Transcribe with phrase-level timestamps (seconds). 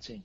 [0.00, 0.22] Sí.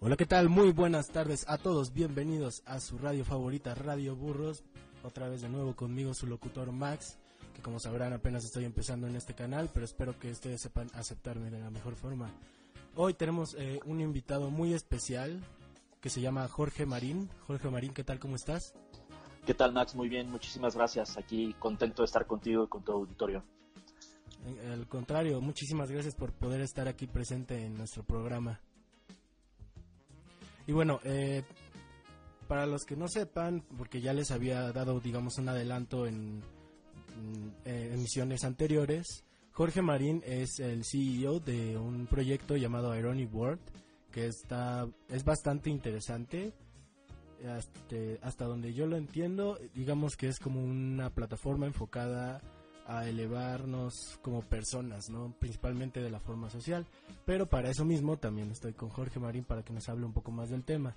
[0.00, 0.48] Hola, ¿qué tal?
[0.48, 1.92] Muy buenas tardes a todos.
[1.92, 4.62] Bienvenidos a su radio favorita, Radio Burros.
[5.02, 7.18] Otra vez de nuevo conmigo, su locutor Max,
[7.54, 11.50] que como sabrán apenas estoy empezando en este canal, pero espero que ustedes sepan aceptarme
[11.50, 12.30] de la mejor forma.
[12.94, 15.42] Hoy tenemos eh, un invitado muy especial
[16.00, 17.28] que se llama Jorge Marín.
[17.46, 18.20] Jorge Marín, ¿qué tal?
[18.20, 18.74] ¿Cómo estás?
[19.46, 19.94] ¿Qué tal, Max?
[19.94, 21.16] Muy bien, muchísimas gracias.
[21.16, 23.44] Aquí contento de estar contigo y con tu auditorio.
[24.72, 28.60] Al contrario, muchísimas gracias por poder estar aquí presente en nuestro programa.
[30.66, 31.44] Y bueno, eh,
[32.48, 36.42] para los que no sepan, porque ya les había dado, digamos, un adelanto en,
[37.64, 43.60] eh, emisiones anteriores, Jorge Marín es el CEO de un proyecto llamado Ironic World,
[44.10, 46.52] que está es bastante interesante.
[47.46, 52.40] Hasta, hasta donde yo lo entiendo, digamos que es como una plataforma enfocada
[52.86, 55.34] a elevarnos como personas, ¿no?
[55.38, 56.86] Principalmente de la forma social.
[57.24, 60.30] Pero para eso mismo también estoy con Jorge Marín para que nos hable un poco
[60.30, 60.94] más del tema.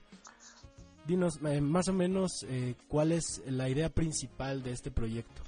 [1.05, 5.41] Dinos eh, más o menos eh, cuál es la idea principal de este proyecto.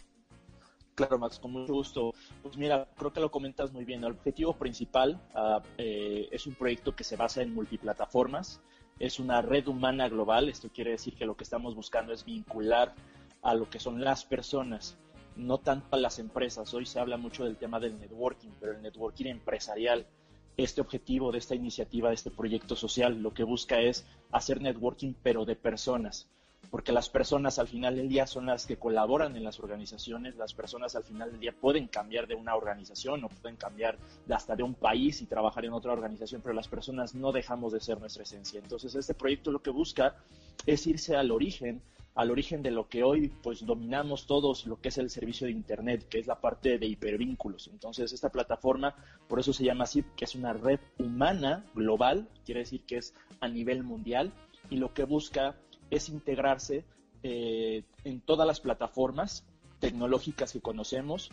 [0.95, 2.13] Claro, Max, con mucho gusto.
[2.41, 4.03] Pues mira, creo que lo comentas muy bien.
[4.03, 8.61] El objetivo principal uh, eh, es un proyecto que se basa en multiplataformas.
[9.01, 10.47] Es una red humana global.
[10.47, 12.93] Esto quiere decir que lo que estamos buscando es vincular
[13.41, 14.95] a lo que son las personas
[15.35, 16.71] no tanto a las empresas.
[16.75, 20.05] Hoy se habla mucho del tema del networking, pero el networking empresarial,
[20.55, 25.15] este objetivo de esta iniciativa, de este proyecto social, lo que busca es hacer networking,
[25.23, 26.29] pero de personas.
[26.69, 30.53] Porque las personas al final del día son las que colaboran en las organizaciones, las
[30.53, 33.97] personas al final del día pueden cambiar de una organización o pueden cambiar
[34.29, 37.81] hasta de un país y trabajar en otra organización, pero las personas no dejamos de
[37.81, 38.59] ser nuestra esencia.
[38.59, 40.15] Entonces este proyecto lo que busca
[40.65, 41.81] es irse al origen
[42.15, 45.53] al origen de lo que hoy pues dominamos todos, lo que es el servicio de
[45.53, 47.67] Internet, que es la parte de hipervínculos.
[47.67, 48.95] Entonces esta plataforma,
[49.27, 53.13] por eso se llama así, que es una red humana global, quiere decir que es
[53.39, 54.33] a nivel mundial
[54.69, 55.55] y lo que busca
[55.91, 56.83] es integrarse
[57.21, 59.45] eh, en todas las plataformas
[59.79, 61.31] tecnológicas que conocemos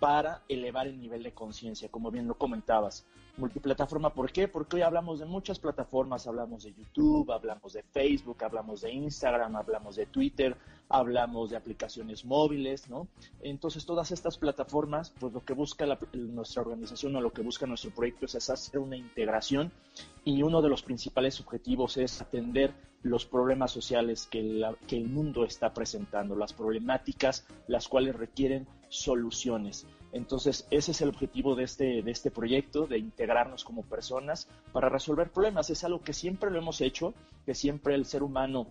[0.00, 3.06] para elevar el nivel de conciencia, como bien lo comentabas.
[3.36, 4.48] Multiplataforma, ¿por qué?
[4.48, 9.56] Porque hoy hablamos de muchas plataformas, hablamos de YouTube, hablamos de Facebook, hablamos de Instagram,
[9.56, 10.56] hablamos de Twitter,
[10.88, 13.08] hablamos de aplicaciones móviles, ¿no?
[13.40, 17.90] Entonces todas estas plataformas, pues lo que busca nuestra organización o lo que busca nuestro
[17.90, 19.70] proyecto es hacer una integración
[20.24, 25.44] y uno de los principales objetivos es atender los problemas sociales que, que el mundo
[25.44, 29.86] está presentando, las problemáticas las cuales requieren soluciones.
[30.12, 34.88] Entonces, ese es el objetivo de este, de este proyecto, de integrarnos como personas para
[34.88, 35.70] resolver problemas.
[35.70, 37.14] Es algo que siempre lo hemos hecho,
[37.46, 38.66] que siempre el ser humano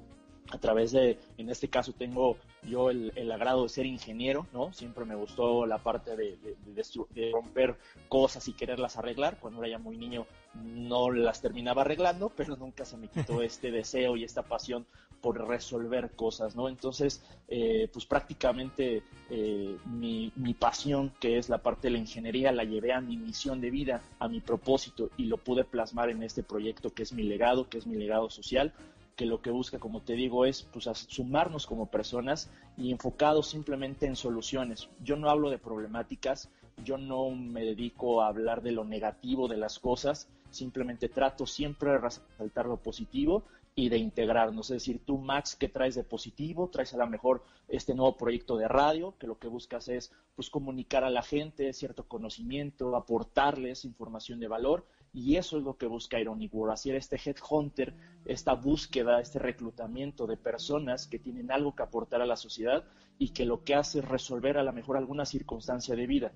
[0.52, 4.74] a través de, en este caso tengo yo el, agrado de ser ingeniero, ¿no?
[4.74, 7.78] Siempre me gustó la parte de, de, romper
[8.08, 9.40] cosas y quererlas arreglar.
[9.40, 13.72] Cuando era ya muy niño no las terminaba arreglando, pero nunca se me quitó este
[13.72, 14.86] deseo y esta pasión
[15.22, 16.70] por resolver cosas, ¿no?
[16.70, 22.52] Entonces, eh, pues prácticamente eh, mi, mi pasión, que es la parte de la ingeniería,
[22.54, 26.24] la llevé a mi misión de vida, a mi propósito y lo pude plasmar en
[26.24, 28.74] este proyecto que es mi legado, que es mi legado social
[29.20, 34.06] que lo que busca, como te digo, es pues, sumarnos como personas y enfocados simplemente
[34.06, 34.88] en soluciones.
[35.04, 36.50] Yo no hablo de problemáticas,
[36.86, 41.92] yo no me dedico a hablar de lo negativo de las cosas, simplemente trato siempre
[41.92, 43.44] de resaltar lo positivo
[43.76, 44.70] y de integrarnos.
[44.70, 46.70] Es decir, tú, Max, ¿qué traes de positivo?
[46.70, 50.50] Traes a lo mejor este nuevo proyecto de radio, que lo que buscas es pues
[50.50, 55.88] comunicar a la gente cierto conocimiento, aportarles información de valor y eso es lo que
[55.88, 57.94] busca Ironic World, hacer este headhunter,
[58.26, 62.84] esta búsqueda, este reclutamiento de personas que tienen algo que aportar a la sociedad
[63.18, 66.32] y que lo que hace es resolver a lo mejor alguna circunstancia de vida.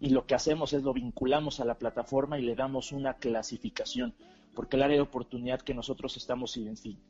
[0.00, 4.14] Y lo que hacemos es lo vinculamos a la plataforma y le damos una clasificación,
[4.54, 6.58] porque el área de oportunidad que nosotros estamos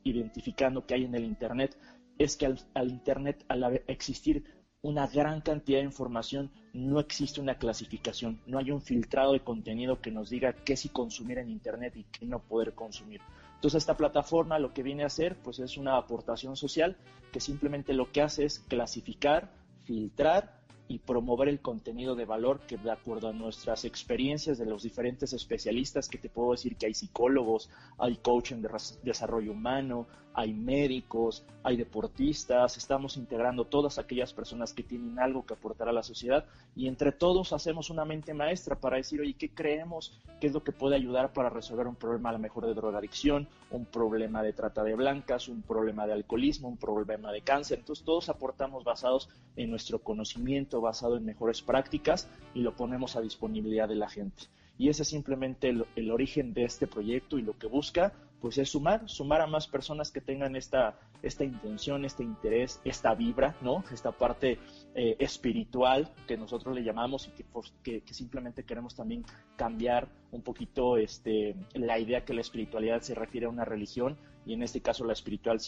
[0.03, 1.77] identificando que hay en el Internet
[2.17, 4.45] es que al Internet, al existir
[4.87, 9.99] una gran cantidad de información, no existe una clasificación, no hay un filtrado de contenido
[9.99, 13.19] que nos diga qué sí consumir en Internet y qué no poder consumir.
[13.55, 16.95] Entonces esta plataforma lo que viene a hacer pues es una aportación social
[17.33, 19.51] que simplemente lo que hace es clasificar,
[19.83, 24.83] filtrar y promover el contenido de valor que de acuerdo a nuestras experiencias de los
[24.83, 28.69] diferentes especialistas, que te puedo decir que hay psicólogos, hay coaching de
[29.03, 30.07] desarrollo humano,
[30.37, 35.91] hay médicos, hay deportistas, estamos integrando todas aquellas personas que tienen algo que aportar a
[35.91, 36.45] la sociedad
[36.75, 40.21] y entre todos hacemos una mente maestra para decir, oye, ¿qué creemos?
[40.39, 43.47] ¿Qué es lo que puede ayudar para resolver un problema a lo mejor de drogadicción,
[43.71, 47.79] un problema de trata de blancas, un problema de alcoholismo, un problema de cáncer?
[47.79, 53.21] Entonces todos aportamos basados en nuestro conocimiento, basado en mejores prácticas y lo ponemos a
[53.21, 54.43] disponibilidad de la gente.
[54.77, 58.69] Y ese es simplemente el, origen de este proyecto y lo que busca pues es
[58.69, 63.83] sumar, sumar a más personas que tengan esta, esta intención, este interés, esta vibra, ¿no?
[63.91, 64.59] Esta parte
[64.99, 67.43] eh, espiritual que nosotros le llamamos y
[67.83, 69.23] que, simplemente queremos también
[69.55, 74.53] cambiar un poquito este, la idea que la espiritualidad se refiere a una religión y
[74.53, 75.59] en este caso la espiritual,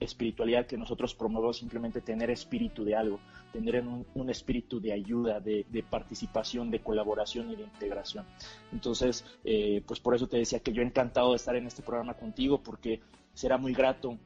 [0.00, 3.20] espiritualidad que nosotros promovemos simplemente tener espíritu de algo,
[3.52, 3.84] tener
[4.14, 8.24] un, espíritu de ayuda, de, participación, de colaboración y de integración.
[8.72, 12.14] Entonces, eh, pues por eso te decía que yo encantado de estar en este programa
[12.14, 13.02] contigo porque
[13.34, 14.18] será muy grato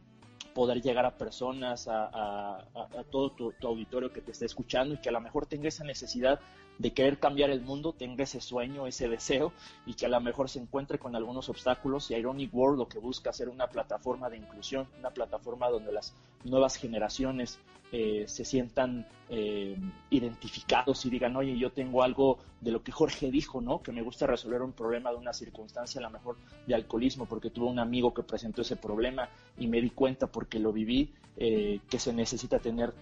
[0.58, 2.64] poder llegar a personas, a,
[3.12, 5.84] todo tu, tu, auditorio que te esté escuchando y que a lo mejor tenga esa
[5.84, 6.40] necesidad
[6.78, 9.52] de querer cambiar el mundo, tenga ese sueño, ese deseo
[9.84, 12.98] y que a lo mejor se encuentre con algunos obstáculos y Ironic World lo que
[12.98, 16.14] busca hacer una plataforma de inclusión, una plataforma donde las
[16.44, 17.58] nuevas generaciones
[17.90, 19.74] eh, se sientan eh,
[20.10, 23.82] identificados y digan, oye, yo tengo algo de lo que Jorge dijo, ¿no?
[23.82, 26.36] Que me gusta resolver un problema de una circunstancia, a lo mejor
[26.66, 30.58] de alcoholismo, porque tuve un amigo que presentó ese problema y me di cuenta porque
[30.58, 32.92] lo viví, eh, que se necesita tener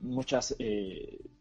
[0.00, 0.56] muchas,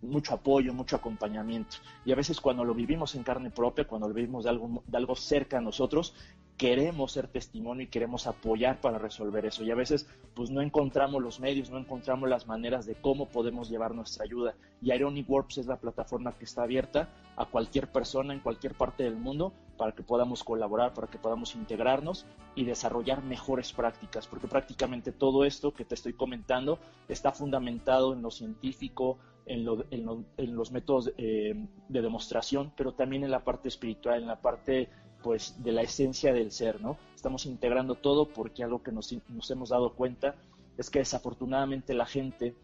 [0.02, 1.78] mucho apoyo, mucho acompañamiento.
[2.06, 4.98] Y a veces cuando lo vivimos en carne propia, cuando lo vivimos de algo, de
[4.98, 6.14] algo cerca a nosotros,
[6.58, 9.64] queremos ser testimonio y queremos apoyar para resolver eso.
[9.64, 13.70] Y a veces pues no encontramos los medios, no encontramos las maneras de cómo podemos
[13.70, 14.56] llevar nuestra ayuda.
[14.82, 19.04] Y Ironic Works es la plataforma que está abierta a cualquier persona en cualquier parte
[19.04, 22.26] del mundo para que podamos colaborar, para que podamos integrarnos
[22.56, 26.78] y desarrollar mejores prácticas, porque prácticamente todo esto que te estoy comentando
[27.08, 31.54] está fundamentado en lo científico, en, los métodos eh,
[31.90, 34.90] de demostración, pero también en la parte espiritual, en la parte
[35.24, 36.98] pues de la esencia del ser, ¿no?
[37.16, 39.12] Estamos integrando todo porque algo que nos,
[39.50, 40.36] hemos dado cuenta
[40.78, 42.56] es que desafortunadamente la gente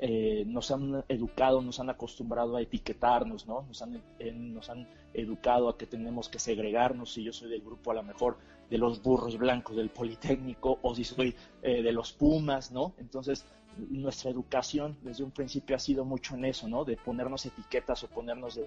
[0.00, 3.62] eh, nos han educado, nos han acostumbrado a etiquetarnos, ¿no?
[3.62, 7.62] Nos han, eh, nos han educado a que tenemos que segregarnos, si yo soy del
[7.62, 8.36] grupo a lo mejor
[8.68, 12.92] de los burros blancos del Politécnico o si soy eh, de los Pumas, ¿no?
[12.98, 16.84] Entonces, nuestra educación desde un principio ha sido mucho en eso, ¿no?
[16.84, 18.58] De ponernos etiquetas o ponernos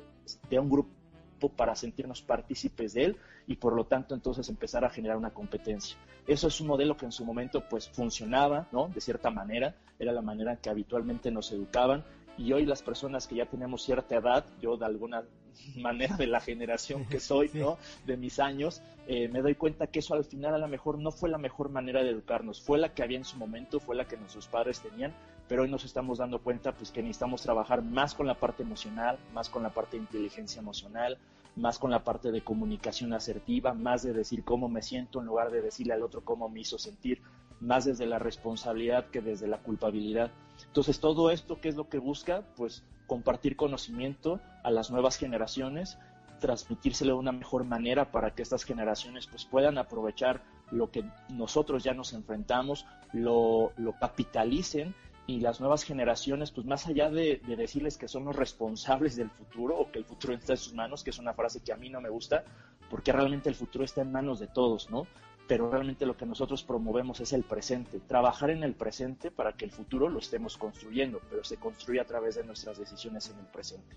[0.50, 1.01] de un grupo
[1.50, 3.18] para sentirnos partícipes de él
[3.48, 5.98] y por lo tanto entonces empezar a generar una competencia.
[6.28, 8.88] Eso es un modelo que en su momento pues funcionaba, ¿no?
[8.88, 12.04] De cierta manera, era la manera en que habitualmente nos educaban
[12.38, 15.24] y hoy las personas que ya tenemos cierta edad, yo de alguna
[15.78, 17.78] manera de la generación que soy, ¿no?
[18.06, 21.12] De mis años, eh, me doy cuenta que eso al final a lo mejor no
[21.12, 24.06] fue la mejor manera de educarnos, fue la que había en su momento, fue la
[24.06, 25.14] que nuestros padres tenían,
[25.52, 29.20] pero hoy nos estamos dando cuenta pues que necesitamos trabajar más con la parte emocional,
[29.34, 31.18] más con la parte de inteligencia emocional,
[31.58, 35.52] más con la parte de comunicación asertiva, más de decir cómo me siento en lugar
[35.52, 37.22] de decirle al otro cómo me hizo sentir,
[37.60, 40.32] más desde la responsabilidad que desde la culpabilidad.
[40.68, 42.46] Entonces, todo esto, ¿qué es lo que busca?
[42.56, 45.98] Pues compartir conocimiento a las nuevas generaciones,
[46.40, 51.84] transmitírselo de una mejor manera para que estas generaciones pues puedan aprovechar lo que nosotros
[51.84, 54.96] ya nos enfrentamos, lo, lo capitalicen
[55.28, 59.78] y las nuevas generaciones, pues más allá de, decirles que son los responsables del futuro
[59.78, 61.90] o que el futuro está en sus manos, que es una frase que a mí
[61.90, 62.44] no me gusta,
[62.90, 65.08] porque realmente el futuro está en manos de todos, ¿no?
[65.48, 69.66] Pero realmente lo que nosotros promovemos es el presente, trabajar en el presente para que
[69.66, 73.48] el futuro lo estemos construyendo, pero se construye a través de nuestras decisiones en el
[73.48, 73.96] presente.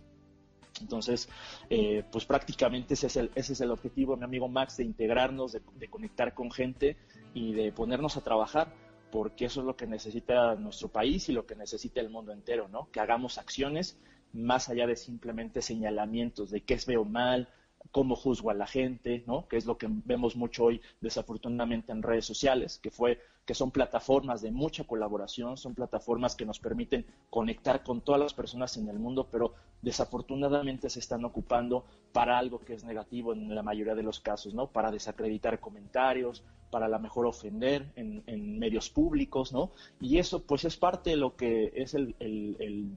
[0.81, 1.29] Entonces,
[1.71, 5.53] eh, pues prácticamente ese es, el, ese es el objetivo, mi amigo Max, de integrarnos,
[5.53, 6.97] de conectar con gente
[7.33, 8.73] y de ponernos a trabajar
[9.15, 12.67] porque eso es lo que necesita nuestro país y lo que necesita el mundo entero,
[12.67, 12.91] ¿no?
[12.91, 13.97] Que hagamos acciones
[14.33, 17.49] más allá de simplemente señalamientos de qué veo mal,
[17.93, 19.47] cómo juzgo a la gente, ¿no?
[19.47, 23.71] Que es lo que vemos mucho hoy, desafortunadamente, en redes sociales, que fue que son
[23.71, 28.89] plataformas de mucha colaboración, son plataformas que nos permiten conectar con todas las personas en
[28.89, 33.95] el mundo, pero desafortunadamente se están ocupando para algo que es negativo en la mayoría
[33.95, 34.69] de los casos, ¿no?
[34.69, 36.43] Para desacreditar comentarios,
[36.75, 39.71] para la mejor ofender en, medios públicos, ¿no?
[40.01, 42.17] Y eso pues es parte de lo que es el,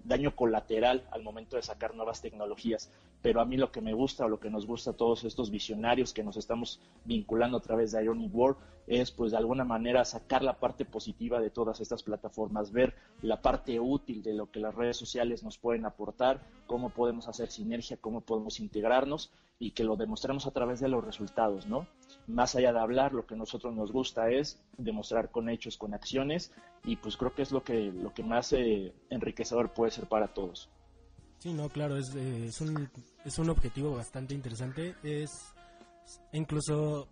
[0.04, 2.92] daño colateral al momento de sacar nuevas tecnologías.
[3.22, 5.52] Pero a mí lo que me gusta o lo que nos gusta a todos estos
[5.52, 10.04] visionarios que nos estamos vinculando a través de Ironic World es pues de alguna manera
[10.06, 14.60] sacar la parte positiva de todas estas plataformas, ver la parte útil de lo que
[14.60, 19.84] las redes sociales nos pueden aportar, cómo podemos hacer sinergia, cómo podemos integrarnos y que
[19.84, 21.88] lo demostremos a través de los resultados, ¿no?
[22.28, 25.94] Más allá de hablar, lo que a nosotros nos gusta es demostrar con hechos, con
[25.94, 26.52] acciones,
[26.84, 30.34] y pues creo que es lo que, lo que más eh, enriquecedor puede ser para
[30.34, 30.70] todos.
[31.40, 32.90] Sí, no, claro, es, eh, es, un,
[33.26, 34.96] es un objetivo bastante interesante.
[35.04, 35.54] Es
[36.34, 37.08] incluso,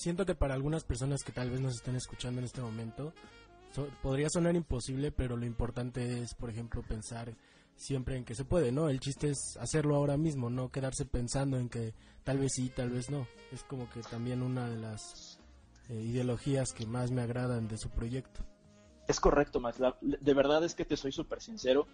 [0.00, 3.12] siento que para algunas personas que tal vez nos estén escuchando en este momento,
[4.02, 7.34] podría sonar imposible, pero lo importante es, por ejemplo, pensar
[7.76, 8.88] siempre en que se puede, ¿no?
[8.88, 12.90] El chiste es hacerlo ahora mismo, no quedarse pensando en que tal vez sí, tal
[12.90, 13.26] vez no.
[13.52, 15.38] Es como que también una de las
[15.90, 18.40] eh, ideologías que más me agradan de su proyecto.
[19.06, 19.78] Es correcto, Max.
[20.00, 21.86] de verdad es que te soy súper sincero.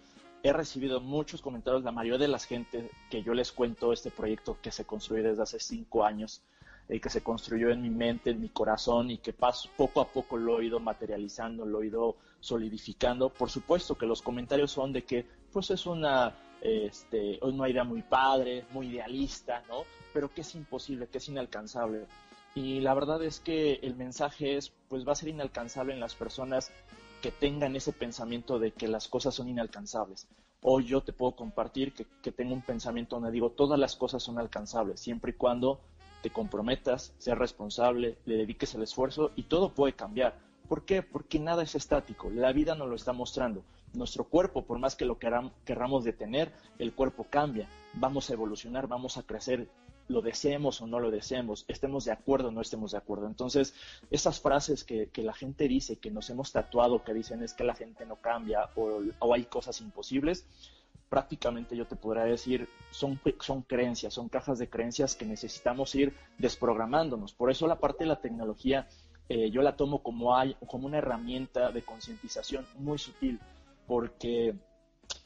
[0.43, 4.59] He recibido muchos comentarios, la mayoría de la gente que yo les cuento este proyecto
[4.61, 6.43] que se construyó desde hace cinco años,
[6.89, 10.07] y que se construyó en mi mente, en mi corazón y que paso, poco a
[10.07, 13.29] poco lo he ido materializando, lo he ido solidificando.
[13.29, 18.03] Por supuesto que los comentarios son de que pues es una, este, una idea muy
[18.03, 19.83] padre, muy idealista, ¿no?
[20.13, 22.05] Pero que es imposible, que es inalcanzable.
[22.55, 26.15] Y la verdad es que el mensaje es, pues va a ser inalcanzable en las
[26.15, 26.71] personas
[27.21, 30.27] que tengan ese pensamiento de que las cosas son inalcanzables.
[30.61, 34.23] Hoy yo te puedo compartir que, que tengo un pensamiento donde digo, todas las cosas
[34.23, 35.81] son alcanzables, siempre y cuando
[36.21, 40.37] te comprometas, seas responsable, le dediques el esfuerzo y todo puede cambiar.
[40.67, 41.01] ¿Por qué?
[41.01, 43.63] Porque nada es estático, la vida nos lo está mostrando.
[43.93, 49.17] Nuestro cuerpo, por más que lo queramos detener, el cuerpo cambia, vamos a evolucionar, vamos
[49.17, 49.69] a crecer,
[50.09, 53.27] lo deseemos o no lo deseemos, estemos de acuerdo o no estemos de acuerdo.
[53.27, 53.73] Entonces,
[54.11, 57.75] esas frases que, la gente dice, que nos hemos tatuado, que dicen es que la
[57.75, 60.45] gente no cambia o hay cosas imposibles,
[61.09, 66.13] prácticamente yo te podría decir, son, son creencias, son cajas de creencias que necesitamos ir
[66.37, 67.33] desprogramándonos.
[67.33, 68.87] Por eso la parte de la tecnología
[69.29, 73.39] eh, yo la tomo como, hay, como una herramienta de concientización muy sutil,
[73.85, 74.55] porque,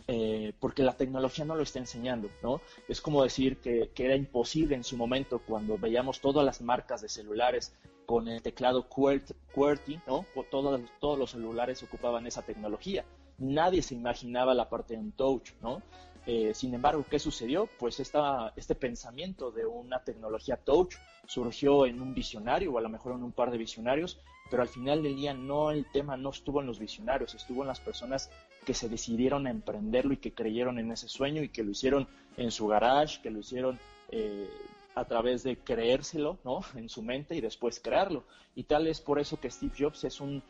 [0.07, 2.61] eh, porque la tecnología no lo está enseñando, ¿no?
[2.87, 7.09] Es como decir que, era imposible en su momento cuando veíamos todas las marcas de
[7.09, 7.75] celulares
[8.07, 10.25] con el teclado QWERTY, ¿no?
[10.49, 13.05] Todos, todos los celulares ocupaban esa tecnología
[13.41, 15.81] nadie se imaginaba la parte de un touch, ¿no?
[16.27, 17.67] Eh, sin embargo, ¿qué sucedió?
[17.79, 20.95] Pues esta, este pensamiento de una tecnología touch
[21.25, 24.19] surgió en un visionario o a lo mejor en un par de visionarios,
[24.49, 27.69] pero al final del día no el tema no estuvo en los visionarios, estuvo en
[27.69, 28.29] las personas
[28.65, 32.07] que se decidieron a emprenderlo y que creyeron en ese sueño y que lo hicieron
[32.37, 33.79] en su garage, que lo hicieron
[34.09, 34.47] eh,
[34.93, 36.59] a través de creérselo, ¿no?
[36.75, 38.25] En su mente y después crearlo.
[38.53, 40.43] Y tal es por eso que Steve Jobs es un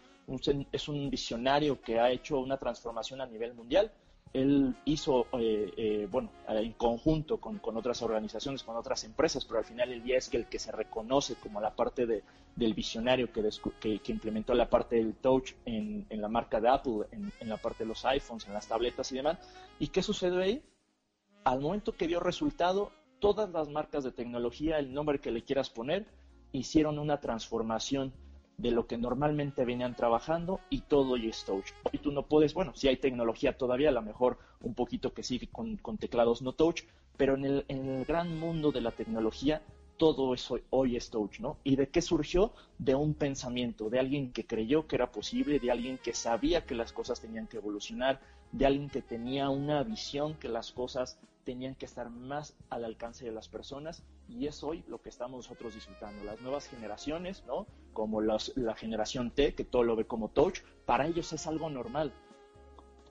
[0.71, 3.91] es un visionario que ha hecho una transformación a nivel mundial.
[4.33, 9.65] Él hizo, eh, eh, bueno, en conjunto con, otras organizaciones, con otras empresas, pero al
[9.65, 12.23] final el día es que el que se reconoce como la parte de,
[12.55, 17.33] del visionario que, que, implementó la parte del touch en, la marca de Apple, en,
[17.41, 19.37] en, la parte de los iPhones, en las tabletas y demás.
[19.79, 20.63] ¿Y qué sucedió ahí?
[21.43, 25.69] Al momento que dio resultado, todas las marcas de tecnología, el nombre que le quieras
[25.69, 26.05] poner,
[26.51, 28.13] hicieron una transformación
[28.61, 31.71] de lo que normalmente venían trabajando y todo y es touch.
[31.91, 35.23] Hoy tú no puedes, bueno, si hay tecnología todavía, a lo mejor un poquito que
[35.23, 36.83] sí con, teclados no touch,
[37.17, 39.61] pero en el, en el gran mundo de la tecnología
[39.97, 41.57] todo eso hoy es touch, ¿no?
[41.63, 42.53] ¿Y de qué surgió?
[42.79, 46.73] De un pensamiento, de alguien que creyó que era posible, de alguien que sabía que
[46.73, 48.19] las cosas tenían que evolucionar,
[48.51, 53.25] de alguien que tenía una visión que las cosas tenían que estar más al alcance
[53.25, 56.23] de las personas y es hoy lo que estamos nosotros disfrutando.
[56.23, 57.67] Las nuevas generaciones, ¿no?
[57.93, 62.13] Como la generación T, que todo lo ve como touch, para ellos es algo normal,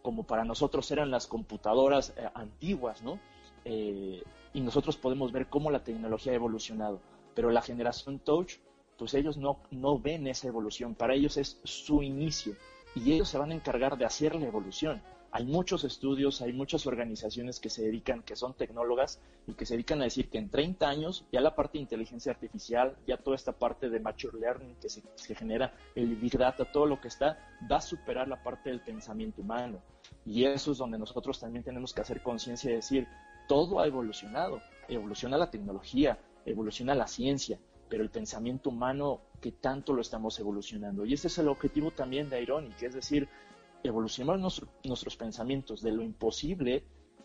[0.03, 3.21] como para nosotros eran las computadoras eh, antiguas, ¿no?
[3.65, 4.23] Eh,
[4.55, 7.01] y nosotros podemos ver cómo la tecnología ha evolucionado,
[7.35, 8.55] pero la generación touch,
[8.97, 12.55] pues ellos no, no ven esa evolución, para ellos es su inicio
[12.95, 16.87] y ellos se van a encargar de hacer la evolución hay muchos estudios, hay muchas
[16.87, 20.51] organizaciones que se dedican, que son tecnólogas y que se dedican a decir que en
[20.51, 24.75] 30 años ya la parte de inteligencia artificial, ya toda esta parte de mature learning
[24.81, 27.39] que se, genera, el big data, todo lo que está,
[27.71, 29.81] va a superar la parte del pensamiento humano.
[30.27, 33.07] Y eso es donde nosotros también tenemos que hacer conciencia y decir,
[33.47, 37.59] todo ha evolucionado, evoluciona la tecnología, evoluciona la ciencia,
[37.89, 41.05] pero el pensamiento humano que tanto lo estamos evolucionando.
[41.05, 43.29] Y ese es el objetivo también de Ironic, es decir,
[43.83, 46.85] evolucionemos nuestros pensamientos de lo imposible,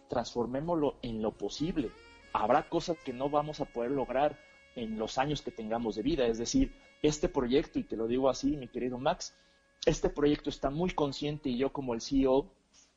[0.09, 1.91] transformémoslo en lo posible.
[2.33, 4.37] Habrá cosas que no vamos a poder lograr
[4.75, 6.27] en los años que tengamos de vida.
[6.27, 9.33] Es decir, este proyecto, y te lo digo así, mi querido Max,
[9.85, 12.51] este proyecto está muy consciente y yo como el CEO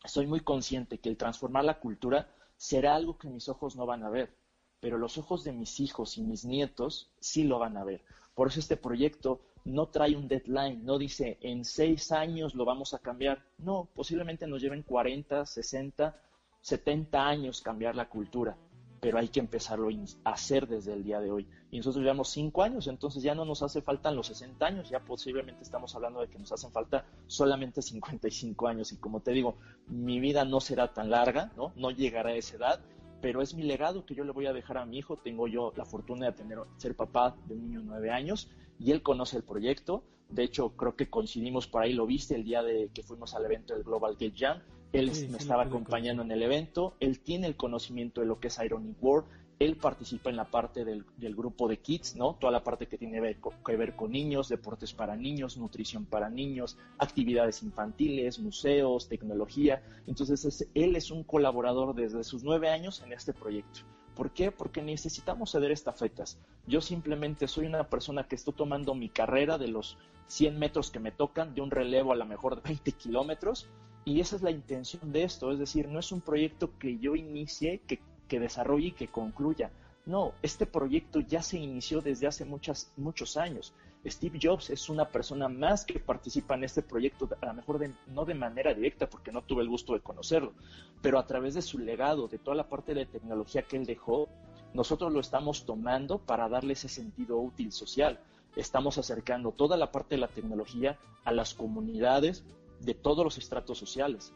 [0.04, 4.04] soy muy consciente que el transformar la cultura será algo que mis ojos no van
[4.04, 4.34] a ver,
[4.80, 8.02] pero los ojos de mis hijos y mis nietos sí lo van a ver.
[8.34, 12.94] Por eso este proyecto no trae un deadline, no dice en seis años lo vamos
[12.94, 13.44] a cambiar.
[13.58, 16.16] No, posiblemente nos lleven 40, 60,
[16.60, 18.56] 70 años cambiar la cultura,
[19.00, 19.88] pero hay que empezarlo
[20.25, 21.46] a hacer desde el día de hoy.
[21.70, 25.00] Y nosotros llevamos cinco años, entonces ya no nos hace falta los 60 años, ya
[25.00, 28.92] posiblemente estamos hablando de que nos hacen falta solamente 55 años.
[28.92, 29.56] Y como te digo,
[29.87, 31.72] mi vida no será tan larga, ¿no?
[31.76, 32.80] No llegará a esa edad,
[33.20, 35.18] pero es mi legado que yo le voy a dejar a mi hijo.
[35.18, 38.48] Tengo yo la fortuna de tener, ser papá de un niño de nueve años
[38.78, 40.02] y él conoce el proyecto.
[40.28, 43.44] De hecho, creo que coincidimos por ahí, lo viste el día de que fuimos al
[43.47, 44.61] evento del Global Gate Jam,
[44.92, 48.58] Él me estaba acompañando en el evento, él tiene el conocimiento de lo que es
[48.58, 49.26] Ironic World,
[49.58, 51.04] él participa en la parte del,
[51.35, 52.37] grupo de kids, ¿no?
[52.37, 56.78] Toda la parte que tiene que ver con niños, deportes para niños, nutrición para niños,
[56.99, 59.82] actividades infantiles, museos, tecnología.
[60.06, 63.80] Entonces, él es un colaborador desde sus nueve años en este proyecto.
[64.18, 64.50] ¿Por qué?
[64.50, 66.40] Porque necesitamos ceder estafetas.
[66.66, 69.96] Yo simplemente soy una persona que estoy tomando mi carrera de los
[70.26, 73.68] 100 metros que me tocan, de un relevo a lo mejor de 20 kilómetros,
[74.04, 75.52] y esa es la intención de esto.
[75.52, 79.70] Es decir, no es un proyecto que yo inicie, que, que desarrolle y que concluya.
[80.04, 83.72] No, este proyecto ya se inició desde hace muchas, muchos años.
[84.07, 88.25] Steve Jobs es una persona más que participa en este proyecto, a lo mejor no
[88.25, 90.52] de manera directa porque no tuve el gusto de conocerlo,
[91.02, 94.28] pero a través de su legado, de toda la parte de tecnología que él dejó,
[94.73, 98.21] nosotros lo estamos tomando para darle ese sentido útil social.
[98.55, 102.45] Estamos acercando toda la parte de la tecnología a las comunidades
[102.81, 104.33] de todos los estratos sociales.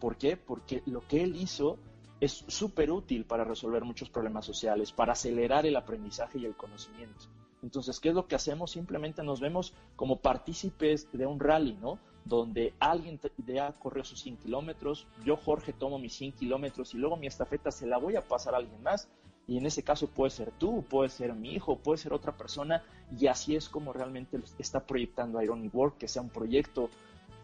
[0.00, 0.36] ¿Por qué?
[0.36, 1.78] Porque lo que él hizo
[2.20, 7.26] es súper útil para resolver muchos problemas sociales, para acelerar el aprendizaje y el conocimiento.
[7.64, 8.72] Entonces, ¿qué es lo que hacemos?
[8.72, 11.98] Simplemente nos vemos como partícipes de un rally, ¿no?
[12.26, 17.16] Donde alguien ya corrió sus 100 kilómetros, yo Jorge tomo mis 100 kilómetros y luego
[17.16, 19.08] mi estafeta se la voy a pasar a alguien más.
[19.46, 22.82] Y en ese caso puede ser tú, puede ser mi hijo, puede ser otra persona.
[23.18, 26.90] Y así es como realmente está proyectando Ironic Work, que sea un proyecto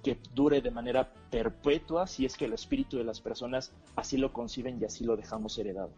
[0.03, 4.35] que dure de manera perpetua si es que el espíritu de las personas así lo
[4.35, 5.91] conciben y así lo dejamos heredado.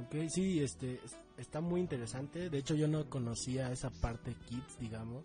[0.00, 1.00] Ok, sí, este,
[1.38, 2.50] está muy interesante.
[2.50, 5.24] De hecho, yo no conocía esa parte kids, digamos.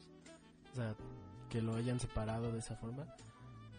[0.71, 0.95] O sea,
[1.49, 3.05] que lo hayan separado de esa forma.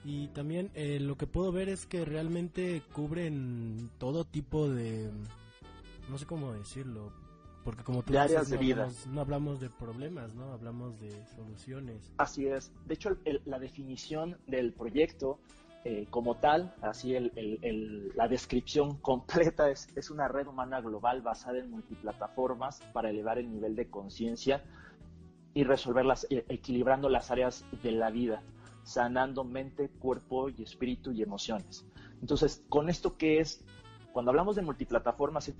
[0.04, 5.10] Y también eh, lo que puedo ver es que realmente cubren todo tipo de...
[6.10, 7.12] No sé cómo decirlo.
[7.64, 8.82] Porque como tú de áreas de vida.
[8.82, 10.52] Hablamos, no hablamos de problemas, ¿no?
[10.52, 12.12] Hablamos de soluciones.
[12.18, 12.72] Así es.
[12.86, 15.38] De hecho, la definición del proyecto
[15.84, 17.16] eh, como tal, así
[18.14, 23.50] la descripción completa es, es, una red humana global basada en multiplataformas para elevar el
[23.50, 24.62] nivel de conciencia
[25.54, 28.42] y resolverlas, e, equilibrando las áreas de la vida,
[28.84, 31.84] sanando mente, cuerpo y espíritu y emociones.
[32.20, 33.64] Entonces, con esto que es,
[34.12, 35.52] cuando hablamos de multiplataformas,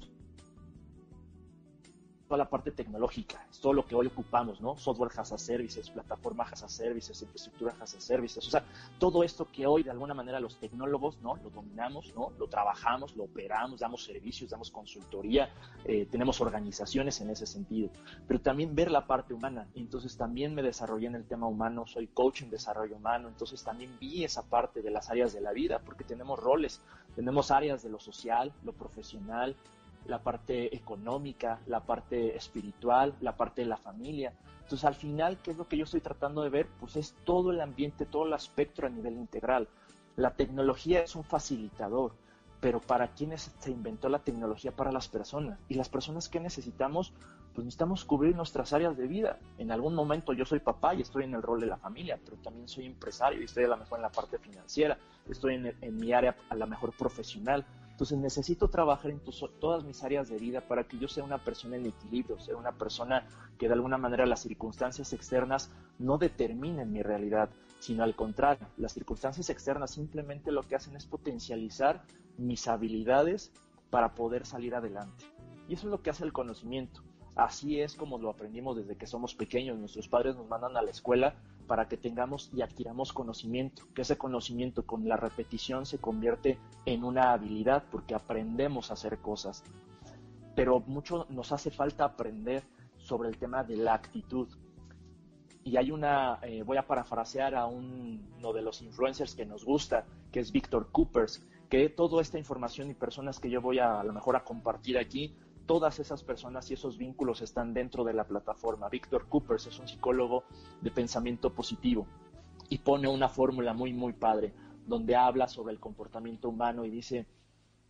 [2.32, 4.74] toda la parte tecnológica, es todo lo que hoy ocupamos, ¿no?
[4.78, 8.64] Software as a services, plataforma as a services, infraestructura as a services, o sea,
[8.98, 11.36] todo esto que hoy de alguna manera los tecnólogos, ¿no?
[11.36, 12.32] Lo dominamos, ¿no?
[12.38, 15.50] Lo trabajamos, lo operamos, damos servicios, damos consultoría,
[15.84, 17.90] eh, tenemos organizaciones en ese sentido,
[18.26, 22.06] pero también ver la parte humana, entonces también me desarrollé en el tema humano, soy
[22.06, 25.80] coach en desarrollo humano, entonces también vi esa parte de las áreas de la vida,
[25.84, 26.80] porque tenemos roles,
[27.14, 29.54] tenemos áreas de lo social, lo profesional,
[30.06, 34.32] la parte económica, la parte espiritual, la parte de la familia.
[34.62, 36.68] Entonces, al final, ¿qué es lo que yo estoy tratando de ver?
[36.80, 39.68] Pues es todo el ambiente, todo el espectro a nivel integral.
[40.16, 42.14] La tecnología es un facilitador,
[42.60, 44.72] pero ¿para quiénes se inventó la tecnología?
[44.72, 45.58] Para las personas.
[45.68, 47.12] Y las personas que necesitamos,
[47.54, 49.38] pues necesitamos cubrir nuestras áreas de vida.
[49.58, 52.36] En algún momento yo soy papá y estoy en el rol de la familia, pero
[52.38, 55.96] también soy empresario y estoy a lo mejor en la parte financiera, estoy en, en
[55.96, 57.66] mi área a lo mejor profesional.
[57.90, 59.20] Entonces necesito trabajar en
[59.60, 62.72] todas mis áreas de vida para que yo sea una persona en equilibrio, sea una
[62.72, 63.26] persona
[63.58, 68.92] que de alguna manera las circunstancias externas no determinen mi realidad, sino al contrario, las
[68.92, 72.02] circunstancias externas simplemente lo que hacen es potencializar
[72.38, 73.52] mis habilidades
[73.90, 75.26] para poder salir adelante.
[75.68, 77.02] Y eso es lo que hace el conocimiento.
[77.34, 79.78] Así es como lo aprendimos desde que somos pequeños.
[79.78, 81.34] Nuestros padres nos mandan a la escuela
[81.66, 87.04] para que tengamos y adquiramos conocimiento, que ese conocimiento con la repetición se convierte en
[87.04, 89.64] una habilidad porque aprendemos a hacer cosas.
[90.54, 92.64] Pero mucho nos hace falta aprender
[92.98, 94.48] sobre el tema de la actitud.
[95.64, 100.04] Y hay una, eh, voy a parafrasear a uno de los influencers que nos gusta,
[100.30, 104.04] que es Víctor Coopers, que toda esta información y personas que yo voy a, a
[104.04, 105.34] lo mejor a compartir aquí
[105.66, 108.88] todas esas personas y esos vínculos están dentro de la plataforma.
[108.88, 110.44] Víctor Coopers es un psicólogo
[110.80, 112.06] de pensamiento positivo
[112.68, 114.52] y pone una fórmula muy, muy padre
[114.86, 117.26] donde habla sobre el comportamiento humano y dice,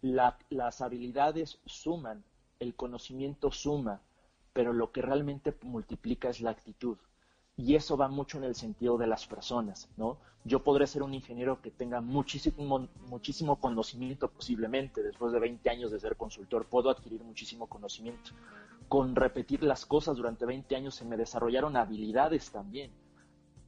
[0.02, 2.24] las habilidades suman,
[2.58, 4.02] el conocimiento suma,
[4.52, 6.98] pero lo que realmente multiplica es la actitud.
[7.62, 10.18] Y eso va mucho en el sentido de las personas, ¿no?
[10.44, 15.92] Yo podré ser un ingeniero que tenga muchísimo, muchísimo conocimiento posiblemente, después de 20 años
[15.92, 18.32] de ser consultor, puedo adquirir muchísimo conocimiento.
[18.88, 22.90] Con repetir las cosas durante 20 años se me desarrollaron habilidades también,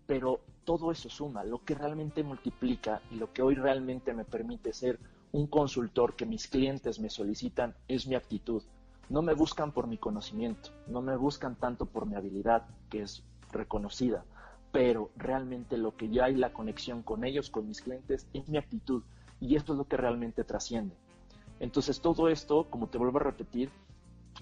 [0.06, 4.72] pero todo eso suma, lo que realmente multiplica y lo que hoy realmente me permite
[4.72, 4.98] ser
[5.30, 8.64] un consultor que mis clientes me solicitan es mi actitud.
[9.08, 13.22] No me buscan por mi conocimiento, no me buscan tanto por mi habilidad, que es
[13.54, 14.24] reconocida,
[14.72, 18.58] pero realmente lo que ya hay la conexión con ellos, con mis clientes, es mi
[18.58, 19.02] actitud.
[19.40, 20.94] Y esto es lo que realmente trasciende.
[21.60, 23.70] Entonces todo esto, como te vuelvo a repetir,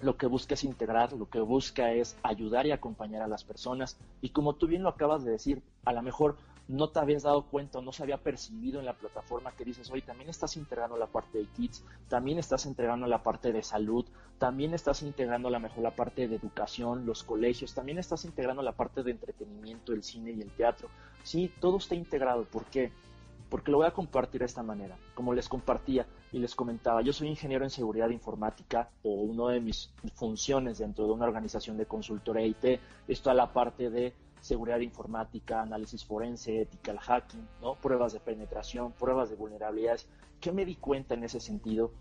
[0.00, 3.98] lo que busca es integrar, lo que busca es ayudar y acompañar a las personas.
[4.20, 6.36] Y como tú bien lo acabas de decir, a lo mejor
[6.72, 9.90] no te habías dado cuenta o no se había percibido en la plataforma que dices,
[9.90, 14.06] oye, también estás integrando la parte de kids, también estás integrando la parte de salud,
[14.38, 18.62] también estás integrando a lo mejor la parte de educación, los colegios, también estás integrando
[18.62, 20.88] la parte de entretenimiento, el cine y el teatro.
[21.22, 22.44] Sí, todo está integrado.
[22.44, 22.90] ¿Por qué?
[23.50, 24.96] Porque lo voy a compartir de esta manera.
[25.14, 29.60] Como les compartía y les comentaba, yo soy ingeniero en seguridad informática o una de
[29.60, 34.80] mis funciones dentro de una organización de consultoría IT es toda la parte de seguridad
[34.80, 37.76] informática, análisis forense, ética, hacking, ¿no?
[37.76, 40.08] pruebas de penetración, pruebas de vulnerabilidades.
[40.40, 41.92] ¿Qué me di cuenta en ese sentido?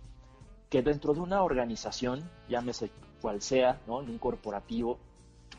[0.69, 2.89] Que dentro de una organización, llámese
[3.21, 4.01] cual sea, ¿no?
[4.01, 4.97] en un corporativo,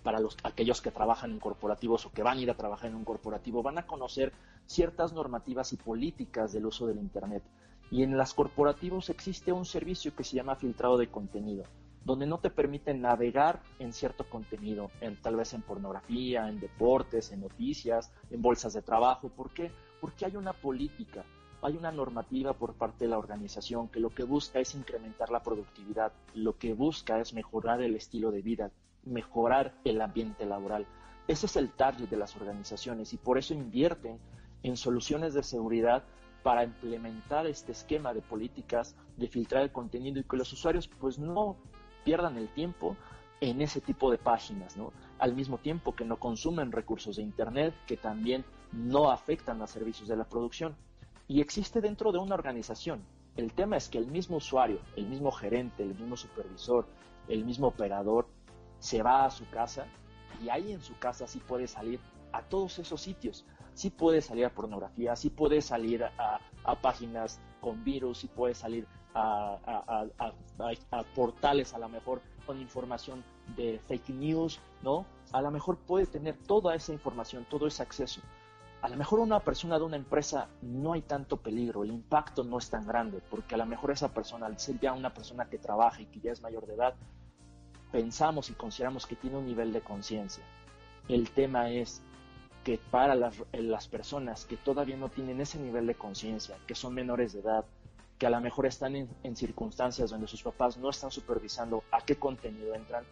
[0.03, 2.97] para los, aquellos que trabajan en corporativos o que van a ir a trabajar en
[2.97, 4.33] un corporativo, van a conocer
[4.66, 7.45] ciertas normativas y políticas del uso del Internet.
[7.92, 11.64] Y en las corporativos existe un servicio que se llama filtrado de contenido
[12.05, 17.33] donde no te permiten navegar en cierto contenido, en, tal vez en pornografía, en deportes,
[17.33, 19.29] en noticias, en bolsas de trabajo.
[19.29, 19.71] ¿Por qué?
[20.01, 21.25] Porque hay una política,
[21.62, 25.43] hay una normativa por parte de la organización que lo que busca es incrementar la
[25.43, 28.71] productividad, lo que busca es mejorar el estilo de vida,
[29.05, 30.87] mejorar el ambiente laboral.
[31.29, 34.19] Ese es el target de las organizaciones y por eso invierten
[34.65, 36.03] en soluciones de seguridad
[36.43, 41.19] para implementar este esquema de políticas de filtrar el contenido y que los usuarios pues
[41.19, 41.57] no
[42.05, 42.97] pierdan el tiempo
[43.41, 44.93] en ese tipo de páginas, ¿no?
[45.19, 50.09] Al mismo tiempo que no consumen recursos de Internet que también no afectan a servicios
[50.09, 50.77] de la producción.
[51.27, 53.03] Y existe dentro de una organización.
[53.37, 56.87] El tema es que el mismo usuario, el mismo gerente, el mismo supervisor,
[57.29, 58.29] el mismo operador,
[58.79, 59.87] se va a su casa
[60.43, 61.99] y ahí en su casa sí puede salir
[62.33, 63.45] a todos esos sitios.
[63.75, 68.55] Sí puede salir a pornografía, sí puede salir a, a páginas con virus, sí puede
[68.55, 70.33] salir a,
[71.14, 73.25] portales a lo mejor con información
[73.57, 75.07] de fake news, ¿no?
[75.33, 78.20] A lo mejor puede tener toda esa información, todo ese acceso.
[78.83, 82.59] A lo mejor una persona de una empresa no hay tanto peligro, el impacto no
[82.59, 85.59] es tan grande, porque a lo mejor esa persona, al ser ya una persona que
[85.59, 86.94] trabaja y que ya es mayor de edad,
[87.92, 90.42] pensamos y consideramos que tiene un nivel de conciencia.
[91.09, 92.03] El tema es
[92.64, 97.33] que para las, personas que todavía no tienen ese nivel de conciencia, que son menores
[97.33, 97.64] de edad,
[98.22, 102.14] que a lo mejor están en, circunstancias donde sus papás no están supervisando a qué
[102.14, 103.02] contenido entran,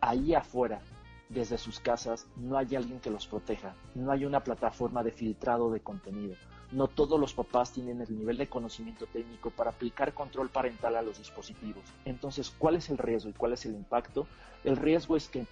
[0.00, 0.80] ahí afuera,
[1.28, 5.70] desde sus casas, no hay alguien que los proteja, no hay una plataforma de filtrado
[5.70, 6.36] de contenido.
[6.72, 11.02] No todos los papás tienen el nivel de conocimiento técnico para aplicar control parental a
[11.02, 11.84] los dispositivos.
[12.06, 14.26] Entonces, ¿cuál es el riesgo y cuál es el impacto?
[14.64, 15.44] El riesgo es que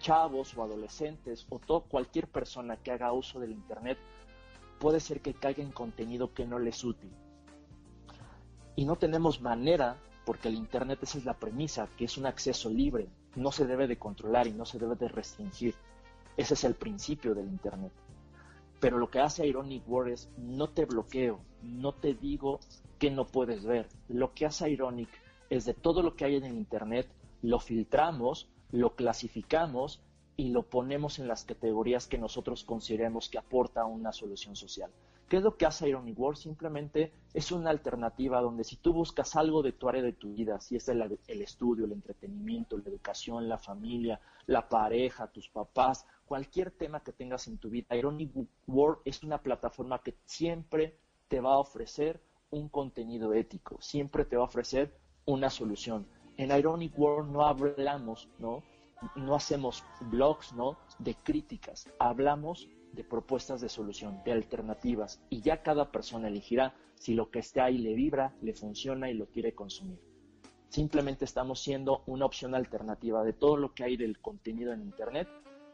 [0.00, 3.96] chavos o adolescentes o cualquier persona que haga uso del Internet
[4.78, 7.10] puede ser que caiga en contenido que no les es útil,
[8.76, 12.70] y no tenemos manera, porque el Internet esa es la premisa, que es un acceso
[12.70, 15.74] libre, no se debe de controlar y no se debe de restringir.
[16.36, 17.92] Ese es el principio del Internet.
[18.80, 22.60] Pero lo que hace Ironic World es no te bloqueo, no te digo
[22.98, 23.88] que no puedes ver.
[24.08, 25.08] Lo que hace Ironic
[25.50, 27.08] es de todo lo que hay en el Internet,
[27.42, 30.02] lo filtramos, lo clasificamos
[30.36, 34.90] y lo ponemos en las categorías que nosotros consideremos que aporta una solución social.
[35.34, 36.38] ¿Qué es lo que hace Irony World?
[36.38, 40.60] Simplemente es una alternativa donde si tú buscas algo de tu área de tu vida,
[40.60, 46.70] si es el, estudio, el entretenimiento, la educación, la familia, la pareja, tus papás, cualquier
[46.70, 48.30] tema que tengas en tu vida, Ironic
[48.68, 52.20] World es una plataforma que siempre te va a ofrecer
[52.50, 56.06] un contenido ético, siempre te va a ofrecer una solución.
[56.36, 58.62] En Ironic World no hablamos, ¿no?
[59.16, 60.76] No hacemos blogs, ¿no?
[61.00, 67.14] De críticas, hablamos de propuestas de solución, de alternativas, y ya cada persona elegirá si
[67.14, 69.98] lo que está ahí le vibra, le funciona y lo quiere consumir.
[70.68, 75.28] Simplemente estamos siendo una opción alternativa de todo lo que hay del contenido en Internet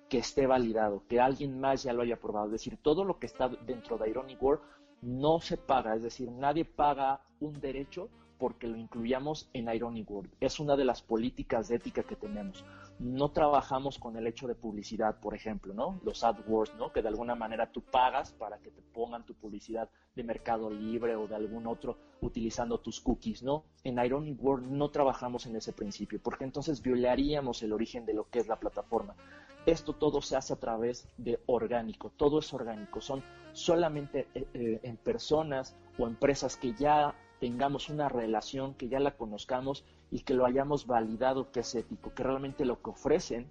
[0.08, 2.46] que esté validado, que alguien más ya lo haya probado.
[2.46, 4.62] Es decir, todo lo que está dentro de Ironic World
[5.02, 10.32] no se paga, es decir, nadie paga un derecho porque lo incluyamos en Ironic World.
[10.40, 12.64] Es una de las políticas de ética que tenemos
[13.00, 15.98] no trabajamos con el hecho de publicidad, por ejemplo, ¿no?
[16.04, 16.92] Los AdWords, ¿no?
[16.92, 21.16] Que de alguna manera tú pagas para que te pongan tu publicidad de Mercado Libre
[21.16, 23.64] o de algún otro utilizando tus cookies, ¿no?
[23.84, 28.28] En Ironic World no trabajamos en ese principio, porque entonces violaríamos el origen de lo
[28.28, 29.16] que es la plataforma.
[29.64, 34.80] Esto todo se hace a través de orgánico, todo es orgánico, son solamente eh, eh,
[34.82, 40.34] en personas o empresas que ya tengamos una relación, que ya la conozcamos y que
[40.34, 43.50] lo hayamos validado que es ético, que realmente lo que ofrecen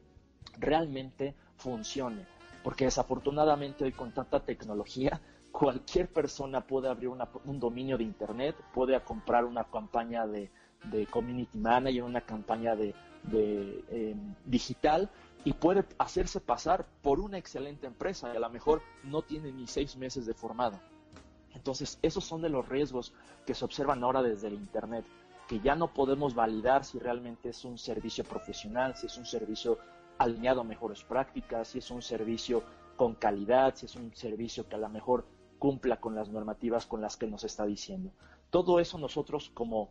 [0.58, 2.26] realmente funcione.
[2.64, 5.20] Porque desafortunadamente hoy con tanta tecnología
[5.52, 10.52] cualquier persona puede abrir un dominio de Internet, puede comprar una campaña de,
[11.10, 12.94] community manager, una campaña de,
[13.90, 15.10] em, digital
[15.44, 19.66] y puede hacerse pasar por una excelente empresa y a lo mejor no tiene ni
[19.66, 20.80] seis meses de formada.
[21.60, 23.14] Entonces, esos son de los riesgos
[23.46, 25.04] que se observan ahora desde el Internet,
[25.46, 29.78] que ya no podemos validar si realmente es un servicio profesional, si es un servicio
[30.18, 32.64] alineado a mejores prácticas, si es un servicio
[32.96, 35.26] con calidad, si es un servicio que a lo mejor
[35.58, 38.14] cumpla con las normativas con las que nos está diciendo.
[38.50, 39.90] Todo eso nosotros como,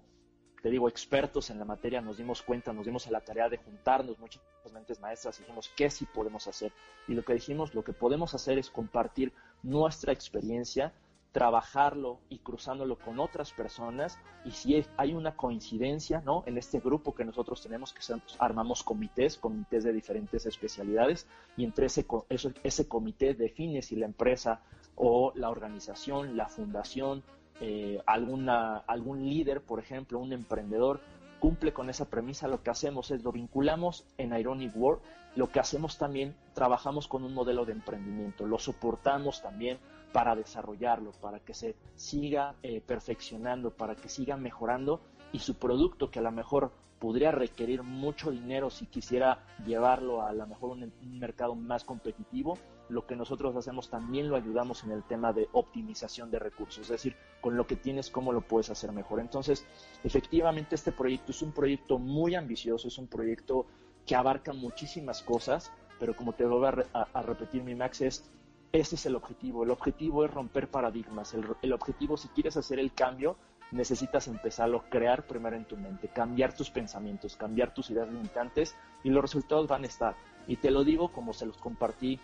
[0.62, 3.58] te digo, expertos en la materia nos dimos cuenta, nos dimos a la tarea de
[3.58, 4.40] juntarnos muchas
[4.72, 6.72] mentes maestras y dijimos qué sí podemos hacer.
[7.08, 10.94] Y lo que dijimos, lo que podemos hacer es compartir nuestra experiencia,
[11.38, 16.42] trabajarlo y cruzándolo con otras personas y si hay una coincidencia ¿no?
[16.46, 18.02] en este grupo que nosotros tenemos que
[18.40, 24.62] armamos comités, comités de diferentes especialidades y entre ese, comité define si la empresa
[24.96, 27.22] o la organización, la fundación,
[27.60, 31.00] eh, alguna, algún líder, por ejemplo, un emprendedor,
[31.38, 35.02] cumple con esa premisa, lo que hacemos es lo vinculamos en Ironic World,
[35.36, 39.78] lo que hacemos también, trabajamos con un modelo de emprendimiento, lo soportamos también
[40.12, 45.00] para desarrollarlo, para que se siga eh, perfeccionando, para que siga mejorando
[45.32, 50.32] y su producto que a lo mejor podría requerir mucho dinero si quisiera llevarlo a
[50.32, 55.02] lo mejor un, mercado más competitivo, lo que nosotros hacemos también lo ayudamos en el
[55.04, 58.92] tema de optimización de recursos, es decir, con lo que tienes, cómo lo puedes hacer
[58.92, 59.20] mejor.
[59.20, 59.66] Entonces,
[60.04, 63.66] efectivamente, este proyecto es un proyecto muy ambicioso, es un proyecto
[64.06, 68.30] que abarca muchísimas cosas, pero como te voy a, repetir, mi Max, es
[68.72, 69.64] ese es el objetivo.
[69.64, 71.34] El objetivo es romper paradigmas.
[71.34, 73.36] El, el, objetivo, si quieres hacer el cambio,
[73.70, 78.76] necesitas empezarlo a crear primero en tu mente, cambiar tus pensamientos, cambiar tus ideas limitantes
[79.04, 80.16] y los resultados van a estar.
[80.46, 82.18] Y te lo digo como se los compartí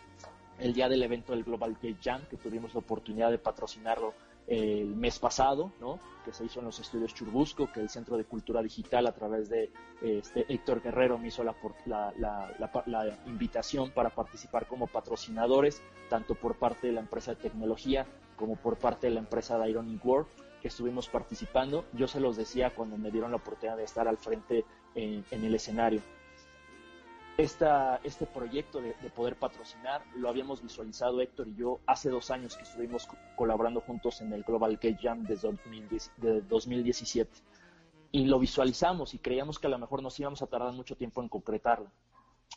[0.58, 4.14] el día del evento del Global Gate Jam, que tuvimos la oportunidad de patrocinarlo
[4.46, 5.98] el mes pasado, ¿no?
[6.24, 9.48] que se hizo en los estudios Churbusco, que el Centro de Cultura Digital a través
[9.48, 11.54] de este, Héctor Guerrero me hizo la,
[11.86, 18.56] la, invitación para participar como patrocinadores, tanto por parte de la empresa de tecnología como
[18.56, 20.26] por parte de la empresa de Ironic World,
[20.62, 21.84] que estuvimos participando.
[21.92, 25.54] Yo se los decía cuando me dieron la oportunidad de estar al frente en el
[25.54, 26.00] escenario
[27.36, 32.56] esta, este proyecto de, poder patrocinar lo habíamos visualizado Héctor y yo hace dos años
[32.56, 37.30] que estuvimos colaborando juntos en el Global Gate Jam de, 2017
[38.12, 41.20] y lo visualizamos y creíamos que a lo mejor nos íbamos a tardar mucho tiempo
[41.20, 41.90] en concretarlo.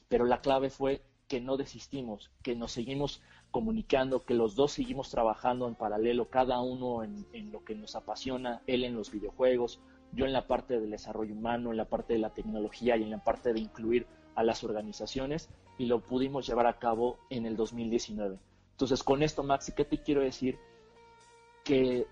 [0.08, 5.10] Pero la clave fue que no desistimos, que nos seguimos comunicando, que los dos seguimos
[5.10, 9.82] trabajando en paralelo, cada uno en, en lo que nos apasiona, él en los videojuegos,
[10.14, 13.10] yo en la parte del desarrollo humano, en la parte de la tecnología y en
[13.10, 14.06] la parte de incluir
[14.38, 18.38] a las organizaciones y lo pudimos llevar a cabo en el 2019.
[18.72, 20.60] Entonces, con esto, Maxi, ¿qué te quiero decir?
[21.64, 22.06] Que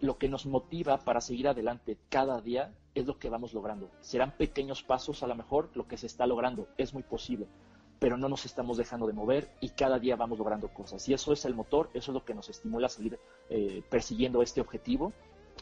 [0.00, 3.90] lo que nos motiva para seguir adelante cada día es lo que vamos logrando.
[4.00, 7.48] Serán pequeños pasos, a lo mejor lo que se está logrando es muy posible,
[7.98, 11.08] pero no nos estamos dejando de mover y cada día vamos logrando cosas.
[11.08, 13.18] Y eso es el motor, eso es lo que nos estimula a seguir
[13.50, 15.12] eh, persiguiendo este objetivo,